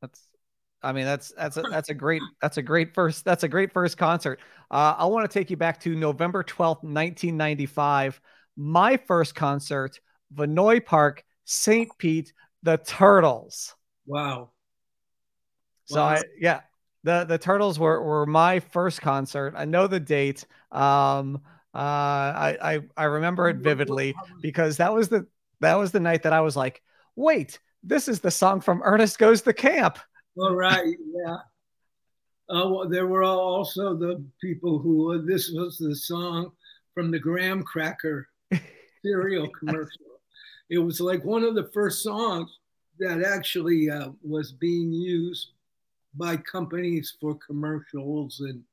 That's 0.01 0.21
I 0.83 0.91
mean 0.91 1.05
that's 1.05 1.33
that's 1.37 1.57
a, 1.57 1.63
that's 1.63 1.89
a 1.89 1.93
great 1.93 2.21
that's 2.41 2.57
a 2.57 2.61
great 2.61 2.93
first 2.93 3.25
that's 3.25 3.43
a 3.43 3.47
great 3.47 3.71
first 3.71 3.97
concert. 3.97 4.39
Uh, 4.69 4.95
I 4.97 5.05
want 5.05 5.29
to 5.29 5.39
take 5.39 5.49
you 5.49 5.57
back 5.57 5.79
to 5.81 5.95
November 5.95 6.43
12th, 6.43 6.83
1995. 6.83 8.21
My 8.55 8.97
first 8.97 9.35
concert, 9.35 9.99
Vinoy 10.35 10.83
Park, 10.83 11.23
St. 11.45 11.89
Pete, 11.97 12.33
the 12.63 12.77
Turtles. 12.77 13.75
Wow. 14.05 14.51
So 15.85 16.01
wow. 16.01 16.07
I 16.07 16.23
yeah, 16.39 16.61
the 17.03 17.25
the 17.25 17.37
Turtles 17.37 17.79
were 17.79 18.01
were 18.03 18.25
my 18.25 18.59
first 18.59 19.01
concert. 19.01 19.53
I 19.55 19.65
know 19.65 19.87
the 19.87 19.99
date. 19.99 20.45
Um 20.71 21.41
uh, 21.77 21.79
I, 21.79 22.57
I 22.59 22.79
I 22.97 23.03
remember 23.03 23.47
it 23.49 23.57
vividly 23.57 24.15
because 24.41 24.77
that 24.77 24.91
was 24.91 25.09
the 25.09 25.27
that 25.59 25.75
was 25.75 25.91
the 25.91 25.99
night 25.99 26.23
that 26.23 26.33
I 26.33 26.41
was 26.41 26.55
like, 26.55 26.81
wait, 27.15 27.59
this 27.83 28.07
is 28.07 28.19
the 28.19 28.31
song 28.31 28.61
from 28.61 28.81
Ernest 28.83 29.19
Goes 29.19 29.43
to 29.43 29.53
Camp. 29.53 29.99
All 30.39 30.55
right, 30.55 30.95
yeah. 31.13 31.35
Uh, 32.49 32.67
well, 32.69 32.89
there 32.89 33.05
were 33.05 33.23
also 33.23 33.95
the 33.95 34.25
people 34.41 34.79
who 34.79 35.13
uh, 35.13 35.21
this 35.23 35.51
was 35.53 35.77
the 35.77 35.95
song 35.95 36.51
from 36.95 37.11
the 37.11 37.19
graham 37.19 37.61
cracker 37.61 38.27
cereal 39.05 39.47
commercial. 39.59 40.19
It 40.71 40.79
was 40.79 40.99
like 40.99 41.23
one 41.23 41.43
of 41.43 41.53
the 41.53 41.69
first 41.75 42.01
songs 42.01 42.49
that 42.97 43.23
actually 43.23 43.91
uh, 43.91 44.09
was 44.23 44.51
being 44.51 44.91
used 44.91 45.51
by 46.15 46.37
companies 46.37 47.15
for 47.21 47.37
commercials 47.45 48.39
and 48.39 48.63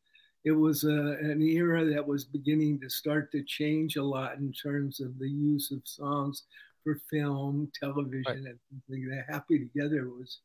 it 0.45 0.53
was 0.53 0.85
a, 0.85 1.17
an 1.21 1.41
era 1.43 1.85
that 1.87 2.07
was 2.07 2.25
beginning 2.25 2.79
to 2.81 2.91
start 2.91 3.33
to 3.33 3.43
change 3.43 3.97
a 3.97 4.03
lot 4.03 4.37
in 4.37 4.53
terms 4.53 5.01
of 5.01 5.19
the 5.19 5.29
use 5.29 5.71
of 5.71 5.81
songs 5.85 6.43
for 6.83 7.01
film, 7.11 7.71
television, 7.79 8.25
right. 8.27 8.37
and 8.37 8.59
things 8.91 9.09
like 9.09 9.27
that. 9.27 9.33
Happy 9.33 9.59
Together 9.59 10.11
was 10.11 10.41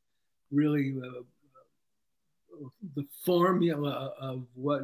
really 0.52 0.96
uh, 1.04 1.20
uh, 1.20 2.70
the 2.96 3.06
formula 3.26 4.14
of 4.20 4.46
what 4.56 4.84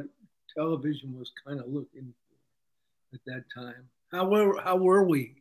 television 0.54 1.18
was 1.18 1.32
kind 1.46 1.60
of 1.60 1.66
looking 1.66 2.12
for 2.12 3.14
at 3.14 3.20
that 3.26 3.44
time. 3.54 3.88
How 4.12 4.26
were 4.26 4.60
how 4.60 4.76
were 4.76 5.04
we? 5.04 5.36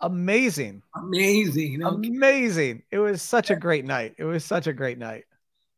Amazing. 0.00 0.82
Amazing. 0.96 1.84
Okay. 1.84 2.08
Amazing. 2.08 2.82
It 2.90 2.98
was 2.98 3.20
such 3.20 3.50
a 3.50 3.56
great 3.56 3.84
night. 3.84 4.14
It 4.16 4.24
was 4.24 4.46
such 4.46 4.66
a 4.66 4.72
great 4.72 4.96
night. 4.96 5.24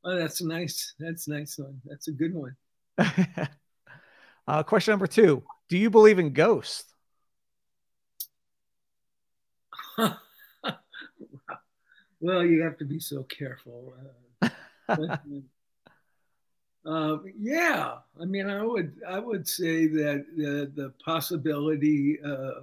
Oh, 0.04 0.16
that's 0.16 0.40
nice. 0.40 0.94
That's 1.00 1.26
nice 1.26 1.58
one. 1.58 1.80
That's 1.84 2.06
a 2.06 2.12
good 2.12 2.32
one. 2.32 2.54
uh, 4.46 4.62
question 4.62 4.92
number 4.92 5.06
two: 5.06 5.42
Do 5.68 5.78
you 5.78 5.90
believe 5.90 6.18
in 6.18 6.32
ghosts? 6.32 6.92
well, 12.20 12.44
you 12.44 12.62
have 12.62 12.78
to 12.78 12.84
be 12.84 13.00
so 13.00 13.22
careful. 13.24 13.94
Uh, 14.42 14.48
uh, 16.86 17.18
yeah, 17.38 17.96
I 18.20 18.24
mean, 18.24 18.48
I 18.48 18.62
would 18.62 18.94
I 19.08 19.18
would 19.18 19.46
say 19.48 19.86
that 19.88 20.26
the 20.36 20.70
the 20.74 20.92
possibility 21.04 22.18
uh, 22.22 22.62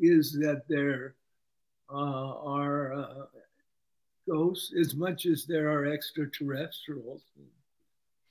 is 0.00 0.32
that 0.40 0.62
there 0.68 1.14
uh, 1.90 2.34
are 2.44 2.92
uh, 2.94 3.26
ghosts 4.28 4.72
as 4.78 4.94
much 4.94 5.26
as 5.26 5.44
there 5.44 5.70
are 5.70 5.86
extraterrestrials, 5.86 7.22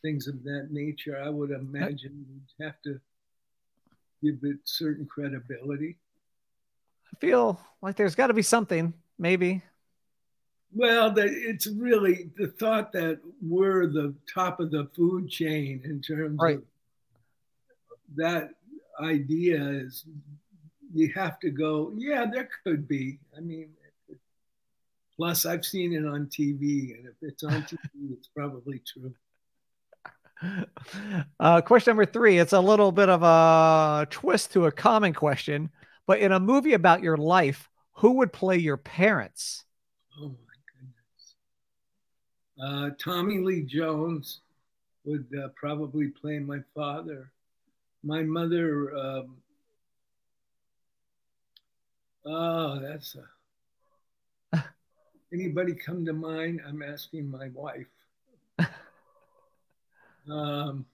things 0.02 0.28
of 0.28 0.44
that 0.44 0.70
nature. 0.72 1.22
I 1.24 1.30
would 1.30 1.52
imagine 1.52 2.26
you'd 2.30 2.66
have 2.66 2.82
to 2.84 3.00
give 4.24 4.40
it 4.44 4.58
certain 4.64 5.06
credibility. 5.06 5.98
I 7.14 7.20
feel 7.20 7.60
like 7.82 7.96
there's 7.96 8.16
got 8.16 8.28
to 8.28 8.34
be 8.34 8.42
something, 8.42 8.94
maybe. 9.20 9.62
Well, 10.74 11.12
the, 11.12 11.26
it's 11.26 11.68
really 11.68 12.30
the 12.38 12.48
thought 12.48 12.94
that 12.94 13.20
we're 13.42 13.88
the 13.88 14.14
top 14.34 14.60
of 14.60 14.72
the 14.72 14.88
food 14.96 15.30
chain 15.30 15.82
in 15.84 16.02
terms 16.02 16.40
right. 16.42 16.58
of 16.58 16.64
that 18.16 18.52
idea 19.02 19.62
is 19.62 20.06
you 20.94 21.12
have 21.14 21.40
to 21.40 21.50
go, 21.50 21.92
yeah, 21.96 22.26
there 22.32 22.50
could 22.64 22.88
be. 22.88 23.20
I 23.36 23.42
mean, 23.42 23.70
plus 25.18 25.46
I've 25.46 25.66
seen 25.66 25.94
it 25.94 26.06
on 26.06 26.28
TV, 26.28 26.96
and 26.98 27.06
if 27.08 27.16
it's 27.22 27.44
on 27.44 27.64
TV, 27.64 28.14
it's 28.14 28.28
probably 28.28 28.82
true. 28.86 29.14
Uh, 31.40 31.62
question 31.62 31.92
number 31.92 32.06
three. 32.06 32.38
It's 32.38 32.54
a 32.54 32.60
little 32.60 32.92
bit 32.92 33.10
of 33.10 33.24
a 33.24 34.08
twist 34.10 34.54
to 34.54 34.66
a 34.66 34.72
common 34.72 35.14
question, 35.14 35.70
but 36.08 36.20
in 36.20 36.32
a 36.32 36.40
movie 36.40 36.74
about 36.74 37.04
your 37.04 37.18
life, 37.18 37.70
who 37.94 38.14
would 38.14 38.34
play 38.34 38.58
your 38.58 38.78
parents? 38.78 39.66
Oh 40.20 40.30
my 40.30 40.58
goodness. 42.58 42.94
uh, 42.94 42.96
Tommy 43.04 43.40
Lee 43.40 43.64
Jones 43.64 44.42
would 45.04 45.28
uh, 45.38 45.50
probably 45.56 46.08
play 46.08 46.40
my 46.40 46.60
father. 46.76 47.32
My 48.04 48.24
mother, 48.24 48.96
um, 48.96 49.38
oh, 52.26 52.80
that's 52.80 53.16
a, 54.54 54.64
anybody 55.34 55.74
come 55.76 56.06
to 56.06 56.14
mind? 56.14 56.62
I'm 56.68 56.82
asking 56.82 57.30
my 57.30 57.50
wife. 57.54 57.88
Um, 60.30 60.86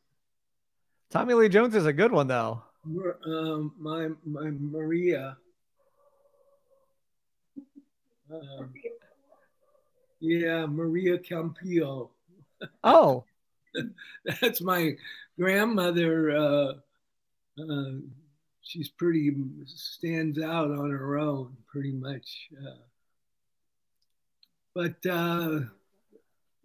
Tommy 1.10 1.34
Lee 1.34 1.50
Jones 1.50 1.76
is 1.76 1.86
a 1.86 1.94
good 1.94 2.12
one, 2.12 2.28
though. 2.28 2.62
Um, 3.26 3.74
my 3.78 4.10
my 4.26 4.50
Maria. 4.52 5.38
Um, 8.32 8.74
yeah, 10.20 10.66
Maria 10.66 11.18
Campillo. 11.18 12.10
Oh, 12.84 13.26
that's 14.42 14.62
my 14.62 14.96
grandmother. 15.38 16.32
Uh, 16.32 16.74
uh, 17.62 17.92
she's 18.62 18.90
pretty 18.90 19.32
stands 19.66 20.40
out 20.42 20.72
on 20.72 20.92
her 20.92 21.18
own, 21.18 21.56
pretty 21.68 21.92
much. 21.92 22.50
Uh, 22.58 22.84
but 24.74 25.06
uh, 25.10 25.60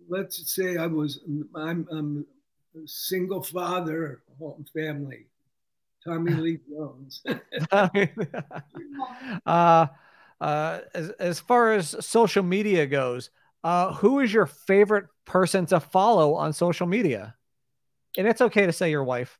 let's 0.09 0.53
say 0.53 0.77
I 0.77 0.87
was 0.87 1.21
I'm, 1.55 1.87
I'm 1.91 2.27
single 2.87 3.43
father, 3.43 4.23
home 4.39 4.65
family. 4.75 5.27
Tommy 6.05 6.33
Lee 6.35 6.59
Jones. 6.69 7.23
uh, 9.47 9.87
uh, 10.41 10.81
as, 10.95 11.11
as 11.11 11.41
far 11.41 11.73
as 11.73 11.95
social 12.05 12.43
media 12.43 12.87
goes, 12.87 13.31
uh, 13.65 13.93
who 13.95 14.21
is 14.21 14.33
your 14.33 14.47
favorite 14.47 15.07
person 15.25 15.67
to 15.67 15.79
follow 15.79 16.35
on 16.35 16.53
social 16.53 16.87
media? 16.87 17.37
And 18.19 18.27
it's 18.27 18.41
okay 18.41 18.67
to 18.67 18.73
say 18.73 18.91
your 18.91 19.05
wife. 19.05 19.39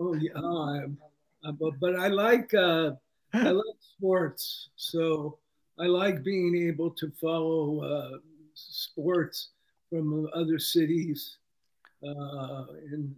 Oh 0.00 0.14
yeah, 0.14 0.32
uh, 0.38 1.52
but, 1.52 1.72
but 1.80 1.96
I 1.96 2.08
like 2.08 2.54
uh, 2.54 2.92
I 3.34 3.50
like 3.50 3.76
sports, 3.80 4.70
so 4.76 5.38
I 5.78 5.86
like 5.86 6.22
being 6.22 6.68
able 6.68 6.90
to 6.92 7.12
follow 7.20 7.82
uh, 7.82 8.18
sports 8.54 9.50
from 9.90 10.28
other 10.34 10.58
cities. 10.58 11.38
Uh, 12.06 12.64
in 12.92 13.14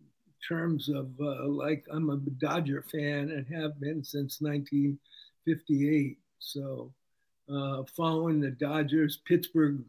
terms 0.48 0.88
of 0.88 1.10
uh, 1.20 1.46
like 1.46 1.84
I'm 1.92 2.10
a 2.10 2.16
Dodger 2.16 2.84
fan 2.90 3.30
and 3.30 3.46
have 3.54 3.78
been 3.78 4.02
since 4.02 4.40
1958. 4.40 6.18
So 6.38 6.92
uh, 7.52 7.82
following 7.94 8.40
the 8.40 8.50
Dodgers, 8.50 9.18
Pittsburgh 9.26 9.84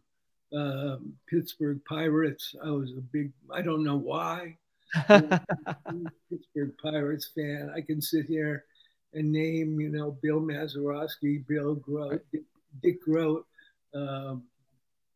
uh, 0.55 0.97
Pittsburgh 1.29 1.79
Pirates. 1.87 2.55
I 2.63 2.71
was 2.71 2.91
a 2.91 3.01
big, 3.01 3.31
I 3.51 3.61
don't 3.61 3.83
know 3.83 3.97
why, 3.97 4.57
Pittsburgh 5.07 6.73
Pirates 6.81 7.29
fan. 7.33 7.71
I 7.75 7.81
can 7.81 8.01
sit 8.01 8.25
here 8.25 8.65
and 9.13 9.31
name, 9.31 9.79
you 9.79 9.89
know, 9.89 10.17
Bill 10.21 10.41
Mazeroski, 10.41 11.45
Bill 11.47 11.75
Groat, 11.75 12.23
Dick, 12.31 12.43
Dick 12.81 13.03
Groat. 13.03 13.45
Um, 13.93 14.43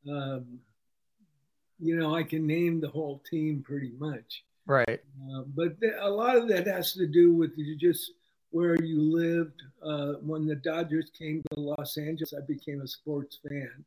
um, 0.09 0.59
you 1.79 1.97
know, 1.97 2.15
I 2.15 2.23
can 2.23 2.47
name 2.47 2.79
the 2.79 2.89
whole 2.89 3.21
team 3.29 3.63
pretty 3.65 3.91
much. 3.97 4.43
Right. 4.65 5.01
Uh, 5.31 5.43
but 5.55 5.79
th- 5.79 5.93
a 5.99 6.09
lot 6.09 6.37
of 6.37 6.47
that 6.49 6.67
has 6.67 6.93
to 6.93 7.07
do 7.07 7.33
with 7.33 7.51
you 7.57 7.75
just 7.75 8.11
where 8.51 8.81
you 8.81 9.01
lived. 9.01 9.61
Uh, 9.83 10.13
when 10.21 10.47
the 10.47 10.55
Dodgers 10.55 11.11
came 11.17 11.43
to 11.51 11.59
Los 11.59 11.97
Angeles, 11.97 12.33
I 12.33 12.41
became 12.45 12.81
a 12.81 12.87
sports 12.87 13.39
fan 13.47 13.83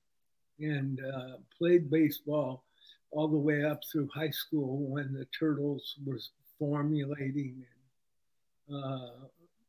and 0.61 1.01
uh, 1.01 1.37
played 1.57 1.91
baseball 1.91 2.65
all 3.11 3.29
the 3.29 3.37
way 3.37 3.65
up 3.65 3.81
through 3.91 4.09
high 4.15 4.31
school 4.31 4.79
when 4.79 5.13
the 5.13 5.27
Turtles 5.39 5.97
was 6.05 6.31
formulating. 6.59 7.65
And, 8.69 8.85
uh, 8.85 9.11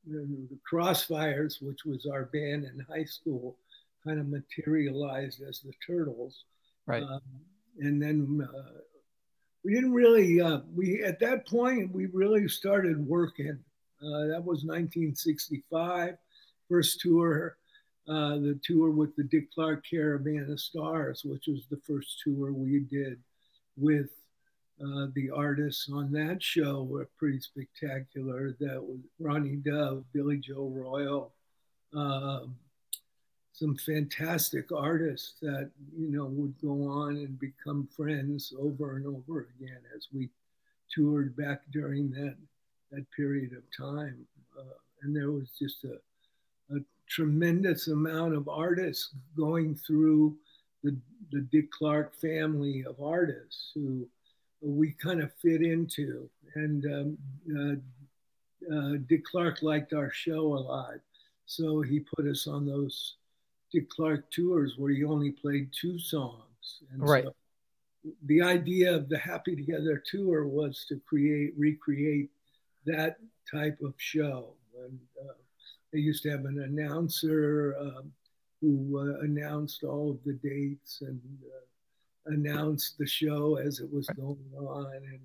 the 0.06 0.58
Crossfires, 0.70 1.62
which 1.62 1.86
was 1.86 2.06
our 2.06 2.26
band 2.26 2.66
in 2.66 2.86
high 2.90 3.06
school, 3.06 3.56
kind 4.04 4.20
of 4.20 4.28
materialized 4.28 5.42
as 5.42 5.60
the 5.60 5.74
Turtles. 5.86 6.46
Right. 6.86 7.04
Um, 7.04 7.22
and 7.80 8.02
then 8.02 8.48
uh, 8.48 8.80
we 9.64 9.74
didn't 9.74 9.94
really, 9.94 10.42
uh, 10.42 10.60
we 10.74 11.04
at 11.04 11.20
that 11.20 11.48
point, 11.48 11.92
we 11.92 12.08
really 12.08 12.48
started 12.48 12.98
working. 13.06 13.60
Uh, 14.02 14.28
that 14.28 14.44
was 14.44 14.64
1965, 14.64 16.16
first 16.70 17.02
tour 17.02 17.58
uh, 18.10 18.40
the 18.40 18.60
tour 18.64 18.90
with 18.90 19.16
the 19.16 19.24
Dick 19.24 19.54
Clark 19.54 19.86
Caravan 19.88 20.50
of 20.52 20.60
Stars, 20.60 21.22
which 21.24 21.46
was 21.48 21.68
the 21.70 21.80
first 21.86 22.20
tour 22.24 22.52
we 22.52 22.80
did 22.80 23.20
with 23.78 24.10
uh, 24.84 25.08
the 25.14 25.30
artists 25.30 25.90
on 25.94 26.12
that 26.14 26.42
show 26.42 26.82
were 26.82 27.08
pretty 27.20 27.40
spectacular. 27.40 28.56
That 28.60 28.82
was 28.82 28.98
Ronnie 29.20 29.58
Dove, 29.58 30.06
Billy 30.12 30.38
Joe 30.38 30.72
Royal, 30.74 31.34
uh, 31.96 32.46
some 33.60 33.76
fantastic 33.76 34.72
artists 34.72 35.34
that 35.42 35.70
you 35.98 36.10
know 36.10 36.26
would 36.26 36.54
go 36.62 36.88
on 36.88 37.18
and 37.18 37.40
become 37.40 37.88
friends 37.96 38.54
over 38.58 38.96
and 38.96 39.06
over 39.06 39.50
again 39.60 39.80
as 39.96 40.08
we 40.14 40.30
toured 40.94 41.36
back 41.36 41.62
during 41.72 42.10
that 42.12 42.36
that 42.92 43.06
period 43.12 43.52
of 43.54 43.64
time. 43.76 44.26
Uh, 44.58 44.78
and 45.02 45.16
there 45.16 45.32
was 45.32 45.50
just 45.60 45.84
a 45.84 45.98
a 46.76 46.80
tremendous 47.08 47.88
amount 47.88 48.34
of 48.36 48.48
artists 48.48 49.10
going 49.36 49.76
through 49.76 50.36
the, 50.84 50.96
the 51.32 51.42
Dick 51.52 51.70
Clark 51.72 52.16
family 52.16 52.86
of 52.86 53.02
artists 53.02 53.72
who 53.74 54.08
we 54.62 54.92
kind 54.92 55.22
of 55.22 55.34
fit 55.42 55.62
into. 55.62 56.30
And 56.56 56.86
um, 56.86 57.82
uh, 58.70 58.74
uh, 58.74 58.98
Dick 59.08 59.26
Clark 59.26 59.62
liked 59.62 59.94
our 59.94 60.12
show 60.12 60.54
a 60.54 60.62
lot. 60.62 60.96
So 61.46 61.82
he 61.82 62.00
put 62.00 62.28
us 62.28 62.48
on 62.48 62.66
those 62.66 63.16
Dick 63.72 63.90
Clark 63.90 64.32
tours 64.32 64.76
where 64.78 64.92
he 64.92 65.04
only 65.04 65.32
played 65.32 65.70
two 65.72 66.00
songs. 66.00 66.82
And 66.92 67.08
right. 67.08 67.24
So 67.24 67.34
the 68.26 68.42
idea 68.42 68.96
of 68.96 69.10
the 69.10 69.18
Happy 69.18 69.56
Together 69.56 70.02
tour 70.10 70.48
was 70.48 70.86
to 70.90 71.00
create, 71.08 71.54
recreate 71.58 72.30
that 72.86 73.18
type 73.50 73.80
of 73.82 73.94
show. 73.98 74.54
And 74.86 75.00
uh, 75.22 75.34
they 75.92 76.00
used 76.00 76.24
to 76.24 76.32
have 76.32 76.46
an 76.46 76.62
announcer 76.62 77.76
um, 77.80 78.12
who 78.62 79.00
uh, 79.00 79.24
announced 79.24 79.84
all 79.84 80.12
of 80.12 80.24
the 80.26 80.34
dates 80.34 81.02
and 81.02 81.22
uh, 81.46 82.34
announced 82.34 82.98
the 82.98 83.08
show 83.08 83.56
as 83.56 83.80
it 83.80 83.92
was 83.92 84.08
going 84.08 84.54
on 84.58 84.92
and 84.94 85.20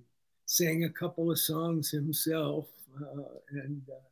sang 0.46 0.84
a 0.84 0.90
couple 0.90 1.30
of 1.30 1.38
songs 1.38 1.90
himself. 1.90 2.66
Uh, 3.00 3.22
and 3.50 3.82
uh, 3.90 4.08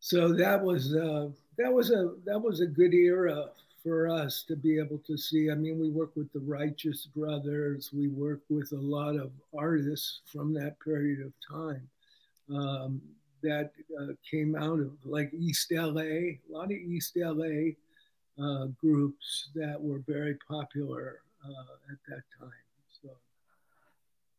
so 0.00 0.32
that 0.32 0.62
was 0.62 0.94
uh, 0.94 1.28
that 1.58 1.72
was 1.72 1.90
a 1.90 2.14
that 2.24 2.40
was 2.40 2.60
a 2.60 2.66
good 2.66 2.94
era 2.94 3.50
for 3.82 4.08
us 4.08 4.44
to 4.46 4.56
be 4.56 4.78
able 4.78 4.98
to 4.98 5.16
see. 5.16 5.50
I 5.50 5.54
mean, 5.54 5.78
we 5.78 5.90
work 5.90 6.12
with 6.14 6.32
the 6.32 6.40
Righteous 6.40 7.06
Brothers, 7.06 7.90
we 7.92 8.08
work 8.08 8.40
with 8.48 8.72
a 8.72 8.80
lot 8.80 9.16
of 9.16 9.32
artists 9.56 10.20
from 10.26 10.54
that 10.54 10.78
period 10.80 11.20
of 11.20 11.32
time 11.50 11.88
um, 12.54 13.02
that 13.42 13.72
uh, 14.00 14.12
came 14.28 14.54
out 14.54 14.78
of 14.78 14.92
like 15.04 15.32
East 15.34 15.72
LA, 15.72 16.02
a 16.02 16.38
lot 16.48 16.66
of 16.66 16.72
East 16.72 17.16
LA 17.16 17.72
uh, 18.42 18.66
groups 18.80 19.50
that 19.54 19.80
were 19.80 20.02
very 20.06 20.36
popular 20.48 21.20
uh, 21.44 21.92
at 21.92 21.98
that 22.08 22.22
time. 22.38 22.50
So, 23.02 23.08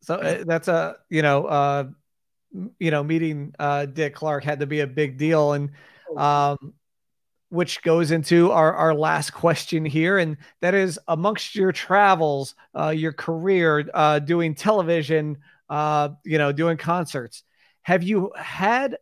so 0.01 0.15
uh, 0.15 0.43
that's 0.45 0.69
a 0.69 0.97
you 1.09 1.21
know 1.21 1.45
uh, 1.45 1.83
you 2.79 2.91
know 2.91 3.03
meeting 3.03 3.53
uh, 3.59 3.85
Dick 3.87 4.15
Clark 4.15 4.43
had 4.43 4.61
to 4.61 4.67
be 4.67 4.79
a 4.79 4.87
big 4.87 5.17
deal, 5.17 5.53
and 5.53 5.71
oh, 6.09 6.17
um, 6.17 6.73
which 7.53 7.83
goes 7.83 8.09
into 8.09 8.51
our 8.51 8.73
our 8.73 8.95
last 8.95 9.31
question 9.31 9.85
here, 9.85 10.17
and 10.17 10.37
that 10.61 10.73
is 10.73 10.99
amongst 11.07 11.55
your 11.55 11.71
travels, 11.71 12.55
uh, 12.77 12.89
your 12.89 13.13
career 13.13 13.87
uh, 13.93 14.17
doing 14.19 14.55
television, 14.55 15.37
uh, 15.69 16.09
you 16.25 16.39
know, 16.39 16.51
doing 16.51 16.77
concerts. 16.77 17.43
Have 17.83 18.01
you 18.01 18.31
had 18.35 18.97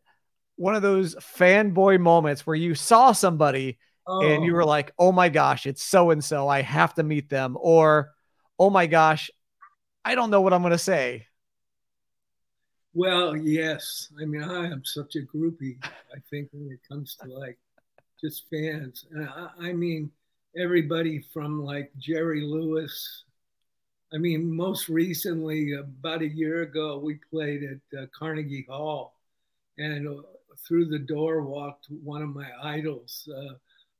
one 0.58 0.76
of 0.76 0.82
those 0.82 1.16
fanboy 1.16 2.00
moments 2.00 2.46
where 2.46 2.56
you 2.56 2.76
saw 2.76 3.14
somebody 3.14 3.80
oh. 4.06 4.22
and 4.22 4.44
you 4.44 4.54
were 4.54 4.64
oh. 4.64 4.68
like, 4.68 4.92
oh 5.00 5.12
my 5.12 5.30
gosh, 5.30 5.66
it's 5.66 5.82
so 5.82 6.12
and 6.12 6.24
so. 6.24 6.48
I 6.48 6.62
have 6.62 6.94
to 6.96 7.04
meet 7.04 7.30
them. 7.30 7.58
Or, 7.60 8.12
oh 8.60 8.70
my 8.70 8.86
gosh, 8.86 9.32
I 10.04 10.14
don't 10.14 10.30
know 10.30 10.42
what 10.42 10.54
I'm 10.54 10.62
going 10.62 10.72
to 10.72 10.78
say. 10.78 11.26
Well, 12.94 13.38
yes. 13.38 14.10
I 14.22 14.26
mean, 14.26 14.44
I 14.44 14.66
am 14.66 14.84
such 14.84 15.16
a 15.16 15.22
groupie, 15.22 15.78
I 15.84 16.20
think, 16.30 16.50
when 16.52 16.72
it 16.72 16.80
comes 16.88 17.16
to 17.24 17.28
like 17.28 17.58
just 18.22 18.50
fans. 18.50 19.06
I, 19.18 19.50
I 19.60 19.74
mean, 19.74 20.12
everybody 20.56 21.20
from 21.34 21.64
like 21.64 21.92
Jerry 21.98 22.42
Lewis. 22.42 23.24
I 24.14 24.18
mean, 24.18 24.54
most 24.54 24.90
recently, 24.90 25.74
about 25.74 26.22
a 26.22 26.28
year 26.28 26.64
ago, 26.64 27.00
we 27.00 27.20
played 27.30 27.64
at 27.64 28.00
uh, 28.00 28.06
Carnegie 28.18 28.68
Hall, 28.70 29.16
and 29.78 30.08
uh, 30.08 30.22
through 30.68 30.86
the 30.86 31.00
door 31.00 31.42
walked 31.42 31.88
one 32.04 32.22
of 32.22 32.30
my 32.30 32.50
idols, 32.62 33.28
uh, 33.36 33.54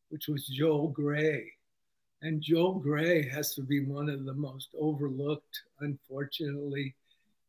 which 0.10 0.28
was 0.28 0.46
Joel 0.48 0.90
Grey. 0.90 1.54
And 2.22 2.42
Joel 2.42 2.76
Grey 2.76 3.28
has 3.30 3.56
to 3.56 3.62
be 3.62 3.84
one 3.84 4.10
of 4.10 4.26
the 4.26 4.34
most 4.34 4.70
overlooked. 4.80 5.62
Unfortunately, 5.80 6.94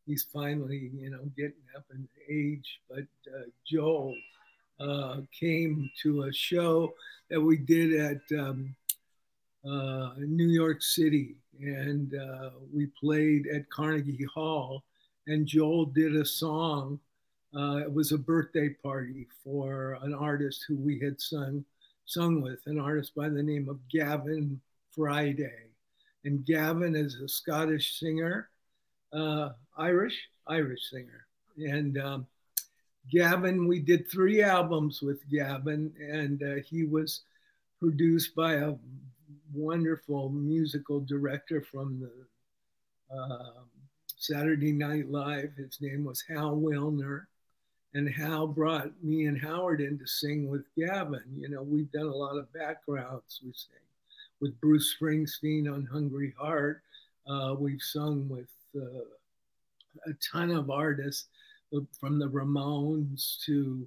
he's 0.06 0.22
finally, 0.32 0.90
you 0.94 1.10
know, 1.10 1.24
getting 1.36 1.52
up 1.76 1.84
in 1.92 2.08
age. 2.30 2.80
But 2.88 3.04
uh, 3.28 3.42
Joel 3.66 4.14
uh, 4.82 5.20
came 5.38 5.90
to 6.02 6.24
a 6.24 6.32
show 6.32 6.94
that 7.30 7.40
we 7.40 7.56
did 7.56 7.94
at 7.94 8.38
um, 8.38 8.74
uh, 9.64 10.10
New 10.18 10.48
York 10.48 10.82
City, 10.82 11.36
and 11.60 12.14
uh, 12.14 12.50
we 12.72 12.86
played 12.98 13.46
at 13.46 13.70
Carnegie 13.70 14.26
Hall. 14.34 14.82
And 15.28 15.46
Joel 15.46 15.86
did 15.86 16.16
a 16.16 16.24
song. 16.24 16.98
Uh, 17.56 17.76
it 17.76 17.92
was 17.92 18.10
a 18.10 18.18
birthday 18.18 18.70
party 18.70 19.28
for 19.44 19.98
an 20.02 20.14
artist 20.14 20.64
who 20.66 20.76
we 20.76 20.98
had 20.98 21.20
sung 21.20 21.64
sung 22.04 22.42
with 22.42 22.58
an 22.66 22.80
artist 22.80 23.14
by 23.14 23.28
the 23.28 23.42
name 23.42 23.68
of 23.68 23.78
Gavin 23.88 24.60
Friday. 24.90 25.70
And 26.24 26.44
Gavin 26.44 26.94
is 26.94 27.14
a 27.16 27.28
Scottish 27.28 27.98
singer, 27.98 28.48
uh, 29.12 29.50
Irish, 29.76 30.28
Irish 30.46 30.90
singer. 30.90 31.26
And 31.56 31.98
um, 31.98 32.26
Gavin, 33.10 33.66
we 33.66 33.80
did 33.80 34.10
three 34.10 34.42
albums 34.42 35.02
with 35.02 35.28
Gavin, 35.28 35.92
and 35.98 36.42
uh, 36.42 36.62
he 36.64 36.84
was 36.84 37.22
produced 37.80 38.34
by 38.34 38.54
a 38.54 38.74
wonderful 39.52 40.30
musical 40.30 41.00
director 41.00 41.62
from 41.62 42.00
the 42.00 43.14
uh, 43.14 43.62
Saturday 44.16 44.72
Night 44.72 45.10
Live. 45.10 45.52
His 45.56 45.78
name 45.80 46.04
was 46.04 46.22
Hal 46.28 46.56
Willner 46.56 47.26
and 47.94 48.08
Hal 48.08 48.46
brought 48.46 48.90
me 49.02 49.26
and 49.26 49.40
Howard 49.40 49.80
in 49.80 49.98
to 49.98 50.06
sing 50.06 50.48
with 50.48 50.64
Gavin. 50.76 51.24
You 51.36 51.48
know, 51.48 51.62
we've 51.62 51.90
done 51.92 52.06
a 52.06 52.14
lot 52.14 52.38
of 52.38 52.52
backgrounds. 52.52 53.40
We 53.44 53.52
sing 53.52 53.76
with 54.40 54.58
Bruce 54.60 54.96
Springsteen 54.98 55.72
on 55.72 55.84
Hungry 55.84 56.34
Heart. 56.38 56.82
Uh, 57.26 57.54
we've 57.58 57.82
sung 57.82 58.28
with 58.28 58.48
uh, 58.76 59.04
a 60.06 60.12
ton 60.32 60.50
of 60.50 60.70
artists 60.70 61.26
from 61.98 62.18
the 62.18 62.28
Ramones 62.28 63.42
to 63.44 63.86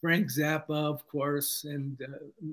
Frank 0.00 0.28
Zappa, 0.28 0.70
of 0.70 1.06
course, 1.08 1.64
and 1.64 2.00
uh, 2.02 2.46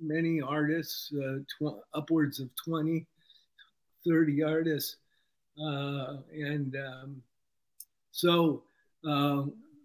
many 0.00 0.40
artists, 0.40 1.12
uh, 1.14 1.38
tw- 1.58 1.82
upwards 1.94 2.38
of 2.38 2.48
20, 2.64 3.06
30 4.06 4.42
artists. 4.42 4.96
Uh, 5.60 6.18
and 6.32 6.76
um, 6.76 7.22
so 8.12 8.62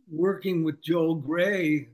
working 0.10 0.64
with 0.64 0.82
Joel 0.82 1.16
Grey, 1.16 1.90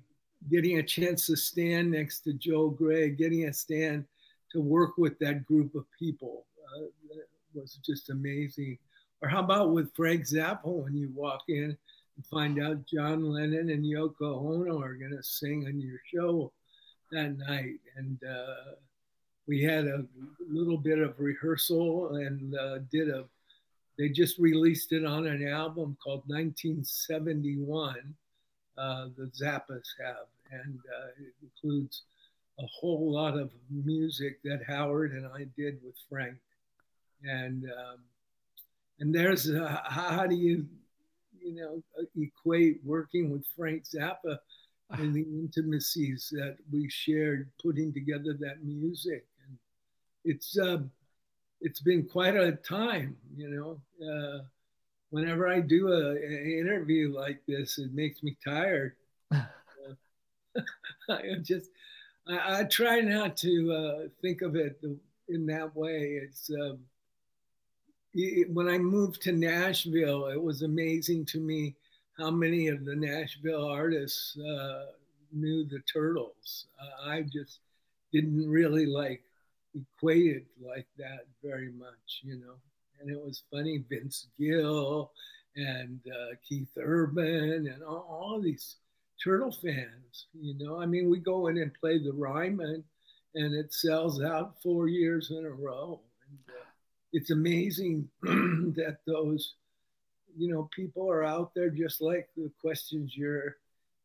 getting 0.52 0.80
a 0.80 0.84
chance 0.84 1.26
to 1.28 1.36
stand 1.36 1.92
next 1.92 2.20
to 2.22 2.34
Joel 2.34 2.70
Grey, 2.70 3.10
getting 3.10 3.46
a 3.46 3.54
stand 3.54 4.06
to 4.52 4.62
work 4.62 4.98
with 4.98 5.18
that 5.20 5.46
group 5.46 5.74
of 5.74 5.86
people 5.98 6.46
uh, 6.78 6.86
was 7.54 7.80
just 7.86 8.10
amazing. 8.10 8.78
Or 9.22 9.30
how 9.30 9.40
about 9.40 9.72
with 9.72 9.96
Frank 9.96 10.24
Zappa 10.24 10.66
when 10.66 10.96
you 10.96 11.10
walk 11.16 11.44
in 11.48 11.78
find 12.30 12.62
out 12.62 12.86
John 12.86 13.24
Lennon 13.24 13.70
and 13.70 13.84
Yoko 13.84 14.38
Ono 14.38 14.80
are 14.82 14.96
going 14.96 15.16
to 15.16 15.24
sing 15.24 15.66
on 15.68 15.80
your 15.82 16.00
show 16.14 16.52
that 17.12 17.38
night. 17.38 17.80
And 17.96 18.20
uh, 18.24 18.76
we 19.48 19.62
had 19.62 19.86
a 19.86 20.06
little 20.48 20.78
bit 20.78 21.00
of 21.00 21.20
rehearsal 21.20 22.16
and 22.16 22.56
uh, 22.56 22.80
did 22.92 23.10
a 23.10 23.26
they 23.98 24.10
just 24.10 24.40
released 24.40 24.92
it 24.92 25.06
on 25.06 25.28
an 25.28 25.48
album 25.48 25.96
called 26.04 26.24
1971. 26.26 27.96
Uh, 28.76 29.08
the 29.16 29.30
Zappas 29.40 29.86
have, 30.04 30.26
and 30.52 30.80
uh, 30.80 31.10
it 31.20 31.34
includes 31.44 32.02
a 32.60 32.66
whole 32.66 33.12
lot 33.14 33.38
of 33.38 33.52
music 33.70 34.42
that 34.44 34.62
Howard 34.68 35.12
and 35.12 35.28
I 35.28 35.46
did 35.56 35.78
with 35.84 35.94
Frank. 36.10 36.38
And 37.24 37.66
um, 37.66 38.00
and 39.00 39.14
there's 39.14 39.50
a, 39.50 39.84
how 39.86 40.26
do 40.26 40.36
you 40.36 40.66
you 41.44 41.56
know 41.56 41.84
equate 42.16 42.80
working 42.84 43.30
with 43.30 43.44
Frank 43.56 43.84
Zappa 43.84 44.38
and 44.92 45.14
the 45.14 45.24
intimacies 45.24 46.30
that 46.32 46.58
we 46.72 46.88
shared 46.90 47.50
putting 47.62 47.94
together 47.94 48.34
that 48.40 48.64
music 48.64 49.26
and 49.48 49.58
it's 50.26 50.58
uh, 50.58 50.80
it's 51.64 51.80
been 51.80 52.06
quite 52.06 52.36
a 52.36 52.52
time, 52.52 53.16
you 53.36 53.50
know. 53.50 53.80
Uh, 54.06 54.44
whenever 55.10 55.48
I 55.48 55.62
do 55.62 55.88
a, 55.90 56.12
an 56.12 56.58
interview 56.60 57.16
like 57.16 57.42
this, 57.48 57.78
it 57.78 57.94
makes 57.94 58.22
me 58.22 58.38
tired. 58.44 58.96
uh, 59.32 59.44
I 61.10 61.22
just, 61.42 61.70
I, 62.28 62.60
I, 62.60 62.64
try 62.66 63.00
not 63.00 63.36
to 63.38 63.74
uh, 63.74 64.08
think 64.22 64.42
of 64.42 64.56
it 64.56 64.80
in 65.30 65.46
that 65.48 65.76
way. 65.76 66.20
It's 66.22 66.50
um, 66.52 66.80
when 68.14 68.68
I 68.68 68.78
moved 68.78 69.22
to 69.24 69.32
Nashville, 69.32 70.28
it 70.28 70.42
was 70.42 70.62
amazing 70.62 71.26
to 71.28 71.40
me 71.40 71.76
how 72.18 72.30
many 72.30 72.68
of 72.68 72.86
the 72.86 72.96
Nashville 72.96 73.66
artists 73.66 74.38
uh, 74.38 74.86
knew 75.32 75.66
the 75.66 75.80
Turtles. 75.92 76.66
Uh, 76.80 77.10
I 77.10 77.22
just 77.24 77.60
didn't 78.12 78.48
really 78.48 78.86
like 78.86 79.24
equated 79.76 80.46
like 80.64 80.88
that 80.98 81.26
very 81.44 81.72
much, 81.72 82.22
you 82.22 82.36
know. 82.36 82.54
And 83.02 83.10
it 83.10 83.20
was 83.20 83.44
funny, 83.52 83.84
Vince 83.90 84.28
Gill 84.40 85.12
and 85.56 86.00
uh, 86.08 86.36
Keith 86.48 86.70
Urban 86.78 87.68
and 87.68 87.84
all, 87.84 88.08
all, 88.10 88.42
these 88.42 88.78
Turtle 89.24 89.52
fans, 89.52 90.28
you 90.40 90.56
know. 90.58 90.80
I 90.80 90.86
mean, 90.86 91.10
we 91.10 91.20
go 91.20 91.48
in 91.48 91.58
and 91.58 91.74
play 91.74 91.98
the 91.98 92.14
Ryman 92.14 92.84
and 93.36 93.56
it 93.56 93.74
sells 93.74 94.22
out 94.22 94.62
four 94.62 94.88
years 94.88 95.32
in 95.32 95.46
a 95.46 95.50
row. 95.50 96.00
And, 96.30 96.56
uh, 96.56 96.63
it's 97.14 97.30
amazing 97.30 98.10
that 98.24 98.98
those, 99.06 99.54
you 100.36 100.52
know, 100.52 100.68
people 100.76 101.10
are 101.10 101.24
out 101.24 101.52
there 101.56 101.70
just 101.70 102.02
like 102.02 102.28
the 102.36 102.52
questions 102.60 103.16
you're 103.16 103.58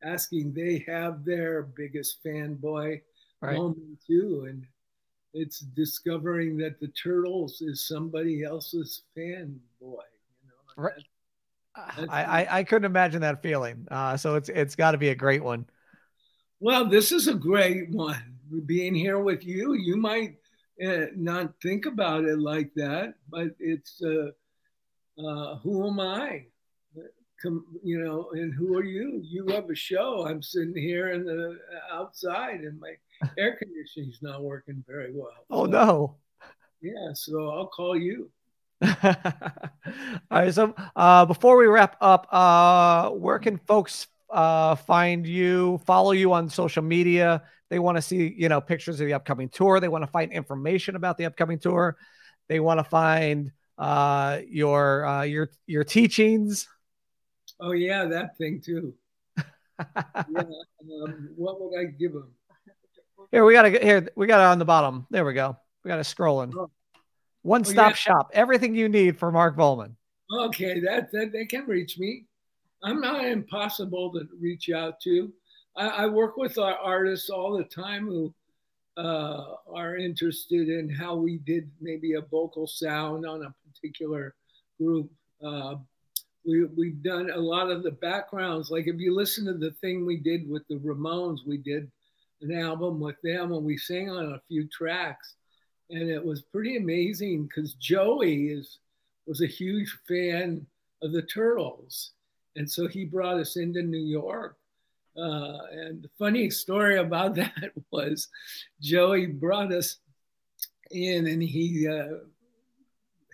asking. 0.04 0.52
They 0.52 0.84
have 0.86 1.24
their 1.24 1.62
biggest 1.62 2.22
fanboy 2.24 3.00
right. 3.40 3.56
moment 3.56 3.98
too. 4.06 4.46
And 4.48 4.66
it's 5.32 5.61
discovering 5.61 6.59
that 6.59 6.78
the 6.80 6.88
turtles 6.88 7.62
is 7.62 7.86
somebody 7.86 8.44
else's 8.44 9.02
fanboy. 9.16 9.59
You 9.80 10.46
know, 10.46 10.74
right. 10.76 10.92
That's, 11.96 12.09
I, 12.11 12.24
I, 12.24 12.59
I 12.59 12.64
couldn't 12.64 12.86
imagine 12.86 13.22
that 13.22 13.40
feeling. 13.42 13.86
Uh, 13.90 14.16
so 14.16 14.34
it's 14.34 14.48
it's 14.48 14.74
got 14.74 14.92
to 14.92 14.98
be 14.98 15.11
a 15.11 15.14
great 15.14 15.42
one. 15.42 15.64
Well, 16.61 16.86
this 16.86 17.12
is 17.12 17.28
a 17.28 17.34
great 17.34 17.90
one. 17.90 18.34
Being 18.66 18.94
here 18.94 19.20
with 19.20 19.44
you, 19.44 19.74
you 19.74 19.96
might 19.96 20.30
uh, 20.30 20.38
not 21.16 21.55
think 21.62 21.87
about 21.87 22.24
it 22.24 22.39
like 22.39 22.72
that, 22.76 23.14
but 23.29 23.49
it's 23.59 24.03
uh, 24.03 24.31
uh, 25.20 25.57
who 25.59 25.87
am 25.89 26.01
I? 26.01 26.47
come, 27.43 27.64
you 27.83 28.03
know, 28.03 28.31
and 28.33 28.53
who 28.55 28.76
are 28.76 28.85
you? 28.85 29.20
You 29.22 29.47
have 29.49 29.70
a 29.70 29.74
show. 29.74 30.26
I'm 30.26 30.43
sitting 30.43 30.76
here 30.76 31.12
in 31.12 31.24
the 31.24 31.59
outside, 31.93 32.61
and 32.61 32.81
my 32.81 32.95
air 33.39 33.57
conditioning's 33.57 34.18
not 34.22 34.43
working 34.43 34.85
very 34.87 35.12
well. 35.14 35.47
Oh 35.51 35.64
so, 35.64 35.70
no. 35.70 36.16
Yeah, 36.81 37.12
so 37.14 37.51
I'll 37.51 37.68
call 37.68 37.97
you. 37.97 38.31
All 38.83 38.91
right. 40.31 40.55
So 40.55 40.74
uh, 40.95 41.24
before 41.24 41.57
we 41.57 41.66
wrap 41.66 41.97
up, 42.01 42.26
uh, 42.33 43.11
where 43.11 43.39
can 43.39 43.59
folks 43.59 44.07
uh, 44.31 44.76
find 44.76 45.26
you, 45.26 45.81
follow 45.87 46.12
you 46.12 46.33
on 46.33 46.49
social 46.49 46.83
media? 46.83 47.43
They 47.70 47.78
want 47.78 47.98
to 47.98 48.02
see, 48.02 48.34
you 48.36 48.48
know, 48.48 48.60
pictures 48.60 49.00
of 49.00 49.06
the 49.06 49.14
upcoming 49.14 49.48
tour. 49.48 49.80
They 49.80 49.88
want 49.88 50.02
to 50.02 50.10
find 50.10 50.32
information 50.32 50.96
about 50.96 51.18
the 51.18 51.26
upcoming 51.26 51.58
tour. 51.58 51.96
They 52.48 52.60
want 52.60 52.80
to 52.80 52.84
find 52.84 53.52
uh, 53.76 54.40
your 54.48 55.04
uh, 55.04 55.22
your 55.22 55.50
your 55.66 55.84
teachings. 55.84 56.66
Oh 57.60 57.72
yeah, 57.72 58.06
that 58.06 58.38
thing 58.38 58.62
too. 58.64 58.94
yeah, 59.36 59.44
um, 60.34 61.30
what 61.36 61.60
would 61.60 61.78
I 61.78 61.84
give 61.84 62.12
them? 62.12 62.32
Here 63.30 63.44
we 63.44 63.52
got 63.52 63.62
to 63.62 63.70
here 63.70 64.08
we 64.16 64.26
got 64.26 64.40
it 64.40 64.50
on 64.50 64.58
the 64.58 64.64
bottom. 64.64 65.06
There 65.10 65.24
we 65.24 65.34
go. 65.34 65.56
We 65.84 65.88
got 65.88 65.98
it 65.98 66.04
scrolling. 66.04 66.52
Oh. 66.56 66.70
One 67.42 67.64
stop 67.64 67.86
oh, 67.86 67.88
yeah. 67.88 67.94
shop. 67.94 68.30
Everything 68.32 68.74
you 68.74 68.88
need 68.88 69.18
for 69.18 69.30
Mark 69.30 69.56
Volman. 69.56 69.92
Okay, 70.30 70.80
that, 70.80 71.10
that 71.12 71.32
they 71.32 71.46
can 71.46 71.64
reach 71.66 71.98
me. 71.98 72.26
I'm 72.82 73.00
not 73.00 73.24
impossible 73.24 74.12
to 74.12 74.28
reach 74.40 74.70
out 74.70 75.00
to. 75.02 75.32
I, 75.79 75.89
I 75.89 76.07
work 76.07 76.37
with 76.37 76.59
artists 76.59 77.31
all 77.31 77.57
the 77.57 77.64
time 77.64 78.07
who 78.07 78.35
uh, 78.97 79.55
are 79.72 79.97
interested 79.97 80.68
in 80.68 80.91
how 80.91 81.14
we 81.14 81.39
did 81.39 81.70
maybe 81.81 82.14
a 82.14 82.20
vocal 82.20 82.66
sound 82.66 83.24
on 83.24 83.45
a 83.45 83.55
particular 83.70 84.35
group. 84.81 85.11
Uh, 85.43 85.76
we, 86.45 86.64
we've 86.64 87.03
done 87.03 87.31
a 87.31 87.39
lot 87.39 87.70
of 87.70 87.83
the 87.83 87.93
backgrounds. 87.93 88.70
Like 88.70 88.89
if 88.89 88.99
you 88.99 89.14
listen 89.14 89.47
to 89.47 89.55
the 89.55 89.70
thing 89.81 90.05
we 90.05 90.16
did 90.16 90.49
with 90.49 90.66
the 90.68 90.76
Ramones, 90.76 91.47
we 91.47 91.59
did 91.59 91.91
an 92.43 92.53
album 92.53 93.01
with 93.01 93.20
them 93.22 93.53
and 93.53 93.64
we 93.64 93.76
sang 93.76 94.11
on 94.11 94.33
a 94.33 94.43
few 94.49 94.66
tracks. 94.68 95.35
And 95.91 96.11
it 96.11 96.22
was 96.22 96.43
pretty 96.43 96.76
amazing 96.76 97.45
because 97.45 97.74
Joey 97.74 98.49
is 98.49 98.79
was 99.26 99.43
a 99.43 99.47
huge 99.47 99.97
fan 100.09 100.66
of 101.03 101.12
the 101.12 101.22
Turtles. 101.22 102.12
And 102.57 102.68
so 102.68 102.89
he 102.89 103.05
brought 103.05 103.39
us 103.39 103.57
into 103.57 103.83
New 103.83 103.99
York. 103.99 104.57
Uh, 105.18 105.58
and 105.72 106.02
the 106.02 106.10
funny 106.18 106.48
story 106.48 106.98
about 106.98 107.34
that 107.34 107.72
was 107.90 108.28
Joey 108.80 109.26
brought 109.26 109.72
us 109.72 109.96
in 110.90 111.26
and 111.26 111.42
he 111.42 111.88
uh, 111.88 112.18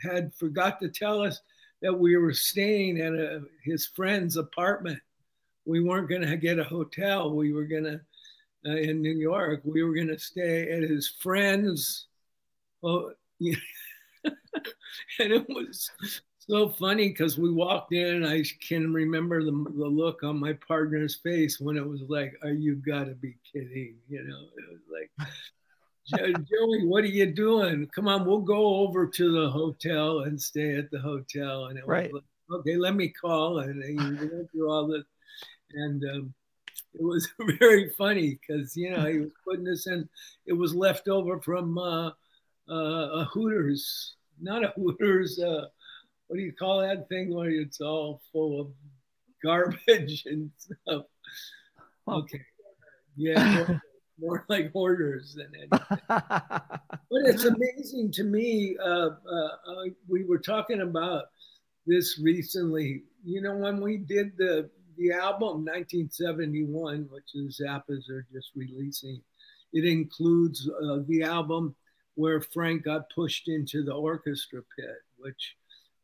had 0.01 0.35
forgot 0.35 0.80
to 0.80 0.89
tell 0.89 1.22
us 1.22 1.41
that 1.82 1.93
we 1.93 2.16
were 2.16 2.32
staying 2.32 3.01
at 3.01 3.12
a, 3.12 3.43
his 3.62 3.87
friend's 3.87 4.37
apartment. 4.37 4.99
We 5.66 5.82
weren't 5.82 6.09
going 6.09 6.22
to 6.22 6.37
get 6.37 6.59
a 6.59 6.64
hotel. 6.64 7.30
We 7.32 7.53
were 7.53 7.64
going 7.64 7.85
to, 7.85 8.01
uh, 8.66 8.76
in 8.76 9.03
New 9.03 9.14
York, 9.14 9.61
we 9.64 9.82
were 9.82 9.95
going 9.95 10.09
to 10.09 10.18
stay 10.18 10.70
at 10.70 10.82
his 10.82 11.09
friend's. 11.20 12.07
Oh, 12.82 13.12
yeah. 13.39 13.57
and 14.24 15.32
it 15.32 15.47
was 15.49 15.91
so 16.47 16.69
funny 16.69 17.09
because 17.09 17.39
we 17.39 17.53
walked 17.53 17.93
in 17.93 18.17
and 18.17 18.27
I 18.27 18.43
can 18.67 18.93
remember 18.93 19.43
the, 19.43 19.51
the 19.51 19.87
look 19.87 20.23
on 20.23 20.39
my 20.39 20.53
partner's 20.67 21.17
face 21.17 21.61
when 21.61 21.77
it 21.77 21.87
was 21.87 22.03
like, 22.09 22.35
"Are 22.43 22.53
you 22.53 22.77
got 22.77 23.05
to 23.05 23.15
be 23.15 23.37
kidding?" 23.53 23.97
You 24.09 24.25
know, 24.25 24.49
it 24.57 24.65
was 24.71 24.81
like, 24.91 25.29
Joey, 26.07 26.87
what 26.87 27.05
are 27.05 27.09
you 27.09 27.27
doing? 27.27 27.89
Come 27.95 28.09
on, 28.09 28.27
we'll 28.27 28.41
go 28.41 28.77
over 28.77 29.07
to 29.07 29.33
the 29.33 29.51
hotel 29.51 30.21
and 30.21 30.41
stay 30.41 30.77
at 30.77 30.91
the 30.91 30.99
hotel. 30.99 31.67
And 31.67 31.79
it 31.79 31.87
right. 31.87 32.13
was 32.13 32.23
like, 32.51 32.61
okay, 32.61 32.77
let 32.77 32.95
me 32.95 33.09
call. 33.09 33.61
And 33.61 33.83
went 33.99 34.51
through 34.51 34.71
all 34.71 34.87
this. 34.87 35.05
And 35.73 36.03
um, 36.15 36.35
it 36.95 37.03
was 37.03 37.29
very 37.59 37.91
funny 37.97 38.39
because, 38.47 38.77
you 38.77 38.91
know, 38.91 39.07
he 39.07 39.19
was 39.19 39.33
putting 39.45 39.65
this 39.65 39.87
in. 39.87 40.09
It 40.47 40.53
was 40.53 40.75
left 40.75 41.09
over 41.09 41.41
from 41.41 41.79
uh, 41.79 42.09
uh, 42.69 42.73
a 43.21 43.29
Hooters, 43.33 44.17
not 44.41 44.63
a 44.63 44.73
Hooters. 44.77 45.39
Uh, 45.39 45.67
what 46.35 46.39
do 46.41 46.47
you 46.47 46.53
call 46.53 46.80
that 46.80 47.09
thing 47.09 47.32
where 47.32 47.49
it's 47.49 47.80
all 47.80 48.20
full 48.32 48.61
of 48.61 48.66
garbage 49.41 50.24
and 50.26 50.51
stuff? 50.59 51.05
Okay. 52.09 52.41
Yeah 53.14 53.78
more 54.20 54.45
like 54.49 54.72
hoarders 54.72 55.37
than 55.37 55.47
anything. 55.55 56.01
but 56.09 57.22
it's 57.24 57.45
amazing 57.45 58.11
to 58.14 58.24
me. 58.24 58.76
Uh, 58.85 59.11
uh, 59.30 59.49
uh, 59.64 59.85
we 60.09 60.24
were 60.24 60.41
talking 60.41 60.80
about 60.80 61.26
this 61.87 62.18
recently. 62.20 63.05
You 63.24 63.41
know, 63.41 63.55
when 63.55 63.80
we 63.80 63.99
did 63.99 64.37
the 64.37 64.68
the 64.99 65.12
album 65.12 65.64
1971, 65.64 67.09
which 67.12 67.30
the 67.32 67.47
Zappas 67.47 68.11
are 68.11 68.26
just 68.32 68.51
releasing, 68.57 69.22
it 69.72 69.85
includes 69.85 70.68
uh, 70.68 70.99
the 71.07 71.22
album 71.22 71.76
where 72.16 72.41
Frank 72.41 72.82
got 72.82 73.09
pushed 73.14 73.47
into 73.47 73.85
the 73.85 73.95
orchestra 73.95 74.62
pit, 74.76 74.97
which 75.16 75.55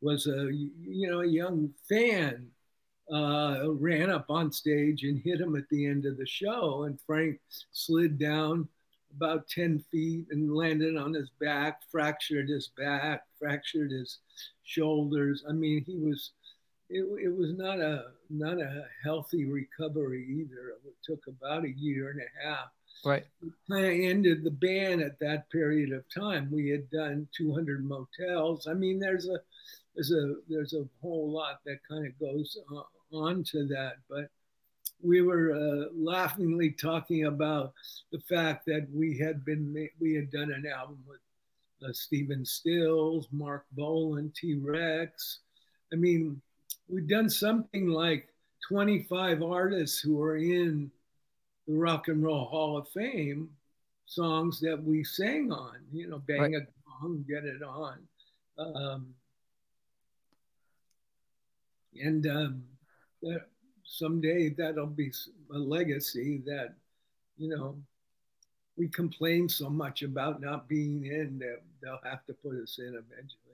was 0.01 0.27
a 0.27 0.49
you 0.51 1.09
know 1.09 1.21
a 1.21 1.27
young 1.27 1.71
fan 1.87 2.51
uh, 3.11 3.71
ran 3.73 4.09
up 4.09 4.25
on 4.29 4.51
stage 4.51 5.03
and 5.03 5.21
hit 5.21 5.41
him 5.41 5.55
at 5.55 5.67
the 5.69 5.85
end 5.85 6.05
of 6.05 6.17
the 6.17 6.25
show. 6.25 6.83
And 6.83 6.99
Frank 7.05 7.39
slid 7.71 8.17
down 8.17 8.67
about 9.15 9.47
10 9.49 9.83
feet 9.91 10.27
and 10.31 10.55
landed 10.55 10.95
on 10.95 11.13
his 11.13 11.29
back, 11.41 11.81
fractured 11.91 12.47
his 12.47 12.69
back, 12.77 13.23
fractured 13.37 13.91
his 13.91 14.19
shoulders. 14.63 15.43
I 15.47 15.51
mean, 15.51 15.83
he 15.85 15.97
was, 15.97 16.31
it, 16.89 17.03
it 17.21 17.35
was 17.35 17.53
not 17.57 17.79
a, 17.79 18.05
not 18.29 18.59
a 18.61 18.85
healthy 19.03 19.45
recovery 19.45 20.25
either. 20.29 20.75
It 20.85 20.95
took 21.03 21.27
about 21.27 21.65
a 21.65 21.71
year 21.71 22.11
and 22.11 22.21
a 22.21 22.47
half. 22.47 22.69
Right. 23.03 23.25
Kind 23.69 24.05
ended 24.05 24.43
the 24.43 24.51
band 24.51 25.01
at 25.01 25.19
that 25.19 25.49
period 25.49 25.91
of 25.91 26.03
time. 26.13 26.49
We 26.51 26.69
had 26.69 26.89
done 26.91 27.27
200 27.35 27.83
motels. 27.83 28.67
I 28.67 28.73
mean, 28.73 28.99
there's 28.99 29.27
a, 29.27 29.39
there's 29.95 30.11
a 30.11 30.35
there's 30.47 30.73
a 30.73 30.85
whole 31.01 31.31
lot 31.31 31.59
that 31.65 31.79
kind 31.89 32.05
of 32.05 32.19
goes 32.19 32.57
on 33.11 33.43
to 33.43 33.67
that, 33.67 33.95
but 34.09 34.29
we 35.03 35.21
were 35.21 35.53
uh, 35.53 35.89
laughingly 35.93 36.71
talking 36.71 37.25
about 37.25 37.73
the 38.11 38.19
fact 38.19 38.65
that 38.67 38.87
we 38.93 39.17
had 39.17 39.43
been 39.43 39.89
we 39.99 40.13
had 40.13 40.31
done 40.31 40.51
an 40.51 40.65
album 40.65 40.99
with 41.07 41.19
uh, 41.83 41.93
Stephen 41.93 42.45
Stills, 42.45 43.27
Marc 43.31 43.65
Bolan, 43.71 44.31
T 44.35 44.55
Rex. 44.55 45.39
I 45.91 45.95
mean, 45.95 46.41
we've 46.87 47.07
done 47.07 47.29
something 47.29 47.87
like 47.87 48.29
25 48.67 49.43
artists 49.43 49.99
who 49.99 50.21
are 50.21 50.37
in 50.37 50.91
the 51.67 51.73
Rock 51.73 52.07
and 52.07 52.23
Roll 52.23 52.45
Hall 52.45 52.77
of 52.77 52.87
Fame 52.89 53.49
songs 54.05 54.59
that 54.59 54.81
we 54.81 55.03
sang 55.03 55.51
on. 55.51 55.77
You 55.91 56.07
know, 56.07 56.19
bang 56.19 56.53
right. 56.53 56.53
a 56.53 57.01
gong, 57.01 57.25
get 57.27 57.43
it 57.43 57.63
on. 57.63 57.97
Um, 58.57 59.15
and 61.99 62.25
um, 62.27 62.63
that 63.21 63.47
someday 63.83 64.49
that'll 64.49 64.87
be 64.87 65.11
a 65.53 65.57
legacy 65.57 66.41
that, 66.45 66.73
you 67.37 67.49
know, 67.49 67.75
we 68.77 68.87
complain 68.87 69.49
so 69.49 69.69
much 69.69 70.01
about 70.01 70.41
not 70.41 70.67
being 70.67 71.05
in 71.05 71.37
that 71.39 71.61
they'll 71.81 71.99
have 72.09 72.25
to 72.25 72.33
put 72.33 72.55
us 72.55 72.79
in 72.79 72.97
eventually. 72.97 73.51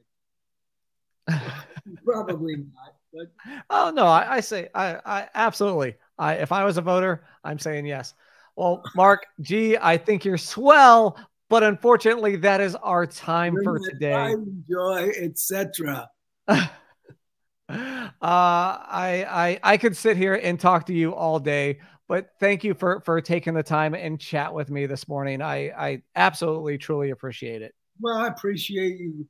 Probably 2.05 2.55
not, 2.55 2.95
but 3.13 3.31
oh 3.69 3.91
no, 3.93 4.05
I, 4.05 4.35
I 4.35 4.39
say 4.39 4.69
I, 4.73 4.99
I 5.05 5.27
absolutely. 5.35 5.95
I 6.17 6.35
if 6.35 6.53
I 6.53 6.63
was 6.63 6.77
a 6.77 6.81
voter, 6.81 7.25
I'm 7.43 7.59
saying 7.59 7.85
yes. 7.85 8.13
Well, 8.55 8.81
Mark 8.95 9.25
G, 9.41 9.77
I 9.77 9.97
think 9.97 10.23
you're 10.23 10.37
swell, 10.37 11.17
but 11.49 11.63
unfortunately, 11.63 12.37
that 12.37 12.61
is 12.61 12.75
our 12.75 13.05
time 13.05 13.57
for 13.63 13.79
today. 13.79 14.35
Joy, 14.69 15.11
etc. 15.17 16.09
Uh, 17.69 18.15
I, 18.21 19.59
I 19.63 19.73
I 19.73 19.77
could 19.77 19.95
sit 19.95 20.17
here 20.17 20.35
and 20.35 20.59
talk 20.59 20.85
to 20.87 20.93
you 20.93 21.13
all 21.13 21.39
day, 21.39 21.79
but 22.07 22.29
thank 22.39 22.63
you 22.63 22.73
for 22.73 23.01
for 23.01 23.19
taking 23.21 23.53
the 23.53 23.63
time 23.63 23.93
and 23.93 24.19
chat 24.19 24.53
with 24.53 24.69
me 24.69 24.85
this 24.85 25.07
morning. 25.07 25.41
I 25.41 25.69
I 25.69 26.01
absolutely 26.15 26.77
truly 26.77 27.09
appreciate 27.11 27.61
it. 27.61 27.75
Well, 27.99 28.17
I 28.17 28.27
appreciate 28.27 28.99
you 28.99 29.27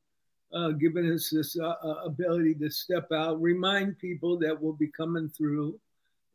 uh, 0.53 0.69
giving 0.69 1.11
us 1.11 1.29
this 1.29 1.57
uh, 1.59 1.75
uh 1.83 2.03
ability 2.05 2.55
to 2.55 2.69
step 2.69 3.11
out, 3.11 3.41
remind 3.41 3.97
people 3.97 4.37
that 4.39 4.59
we'll 4.59 4.73
be 4.73 4.91
coming 4.95 5.29
through, 5.29 5.79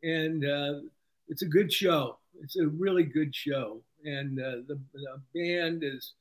and 0.03 0.45
uh, 0.45 0.73
it's 1.29 1.41
a 1.41 1.47
good 1.47 1.71
show. 1.71 2.17
It's 2.41 2.57
a 2.57 2.67
really 2.67 3.03
good 3.03 3.33
show, 3.33 3.81
and 4.03 4.39
uh, 4.39 4.61
the, 4.67 4.79
the 4.93 5.21
band 5.33 5.83
has 5.83 6.13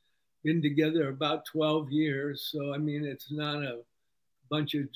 been 0.45 0.63
together 0.63 1.09
about 1.09 1.45
12 1.47 1.91
years. 1.91 2.49
So 2.53 2.73
I 2.73 2.79
mean, 2.79 3.05
it's 3.05 3.33
not 3.33 3.63
a 3.63 3.81
bunch 4.49 4.75
of 4.75 4.89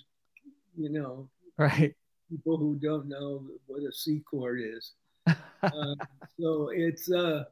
you 0.77 0.91
know, 0.91 1.29
right? 1.59 1.95
People 2.31 2.57
who 2.57 2.74
don't 2.77 3.09
know 3.09 3.45
what 3.66 3.83
a 3.83 3.93
C 3.93 4.22
chord 4.29 4.61
is. 4.62 4.93
uh, 5.27 5.33
so 6.41 6.70
it's 6.72 7.11
uh, 7.11 7.45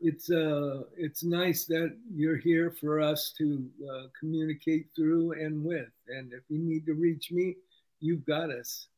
it's 0.00 0.30
uh, 0.30 0.82
it's 0.96 1.24
nice 1.24 1.64
that 1.66 1.96
you're 2.14 2.36
here 2.36 2.70
for 2.70 3.00
us 3.00 3.32
to 3.38 3.66
uh, 3.90 4.02
communicate 4.18 4.86
through 4.94 5.32
and 5.32 5.64
with. 5.64 5.90
And 6.08 6.32
if 6.32 6.42
you 6.48 6.58
need 6.58 6.86
to 6.86 6.94
reach 6.94 7.32
me, 7.32 7.56
you've 8.00 8.24
got 8.24 8.50
us. 8.50 8.88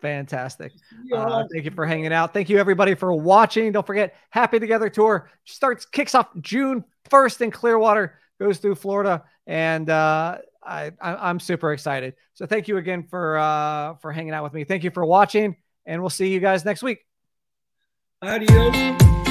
Fantastic. 0.00 0.72
Uh, 1.14 1.44
thank 1.52 1.64
you 1.64 1.70
for 1.70 1.86
hanging 1.86 2.12
out. 2.12 2.34
Thank 2.34 2.48
you 2.48 2.58
everybody 2.58 2.94
for 2.94 3.12
watching. 3.12 3.70
Don't 3.70 3.86
forget, 3.86 4.16
Happy 4.30 4.58
Together 4.58 4.90
Tour 4.90 5.30
starts 5.44 5.86
kicks 5.86 6.16
off 6.16 6.26
June 6.40 6.84
1st 7.08 7.40
in 7.42 7.50
Clearwater, 7.52 8.18
goes 8.40 8.58
through 8.58 8.74
Florida, 8.74 9.22
and 9.46 9.88
uh, 9.88 10.38
I, 10.64 10.92
I 11.00 11.30
am 11.30 11.40
super 11.40 11.72
excited. 11.72 12.14
So 12.34 12.46
thank 12.46 12.68
you 12.68 12.76
again 12.76 13.06
for 13.08 13.38
uh, 13.38 13.94
for 13.96 14.12
hanging 14.12 14.32
out 14.32 14.44
with 14.44 14.52
me. 14.52 14.64
Thank 14.64 14.84
you 14.84 14.90
for 14.90 15.04
watching, 15.04 15.56
and 15.86 16.00
we'll 16.00 16.10
see 16.10 16.32
you 16.32 16.40
guys 16.40 16.64
next 16.64 16.82
week. 16.82 16.98
Adios. 18.22 19.21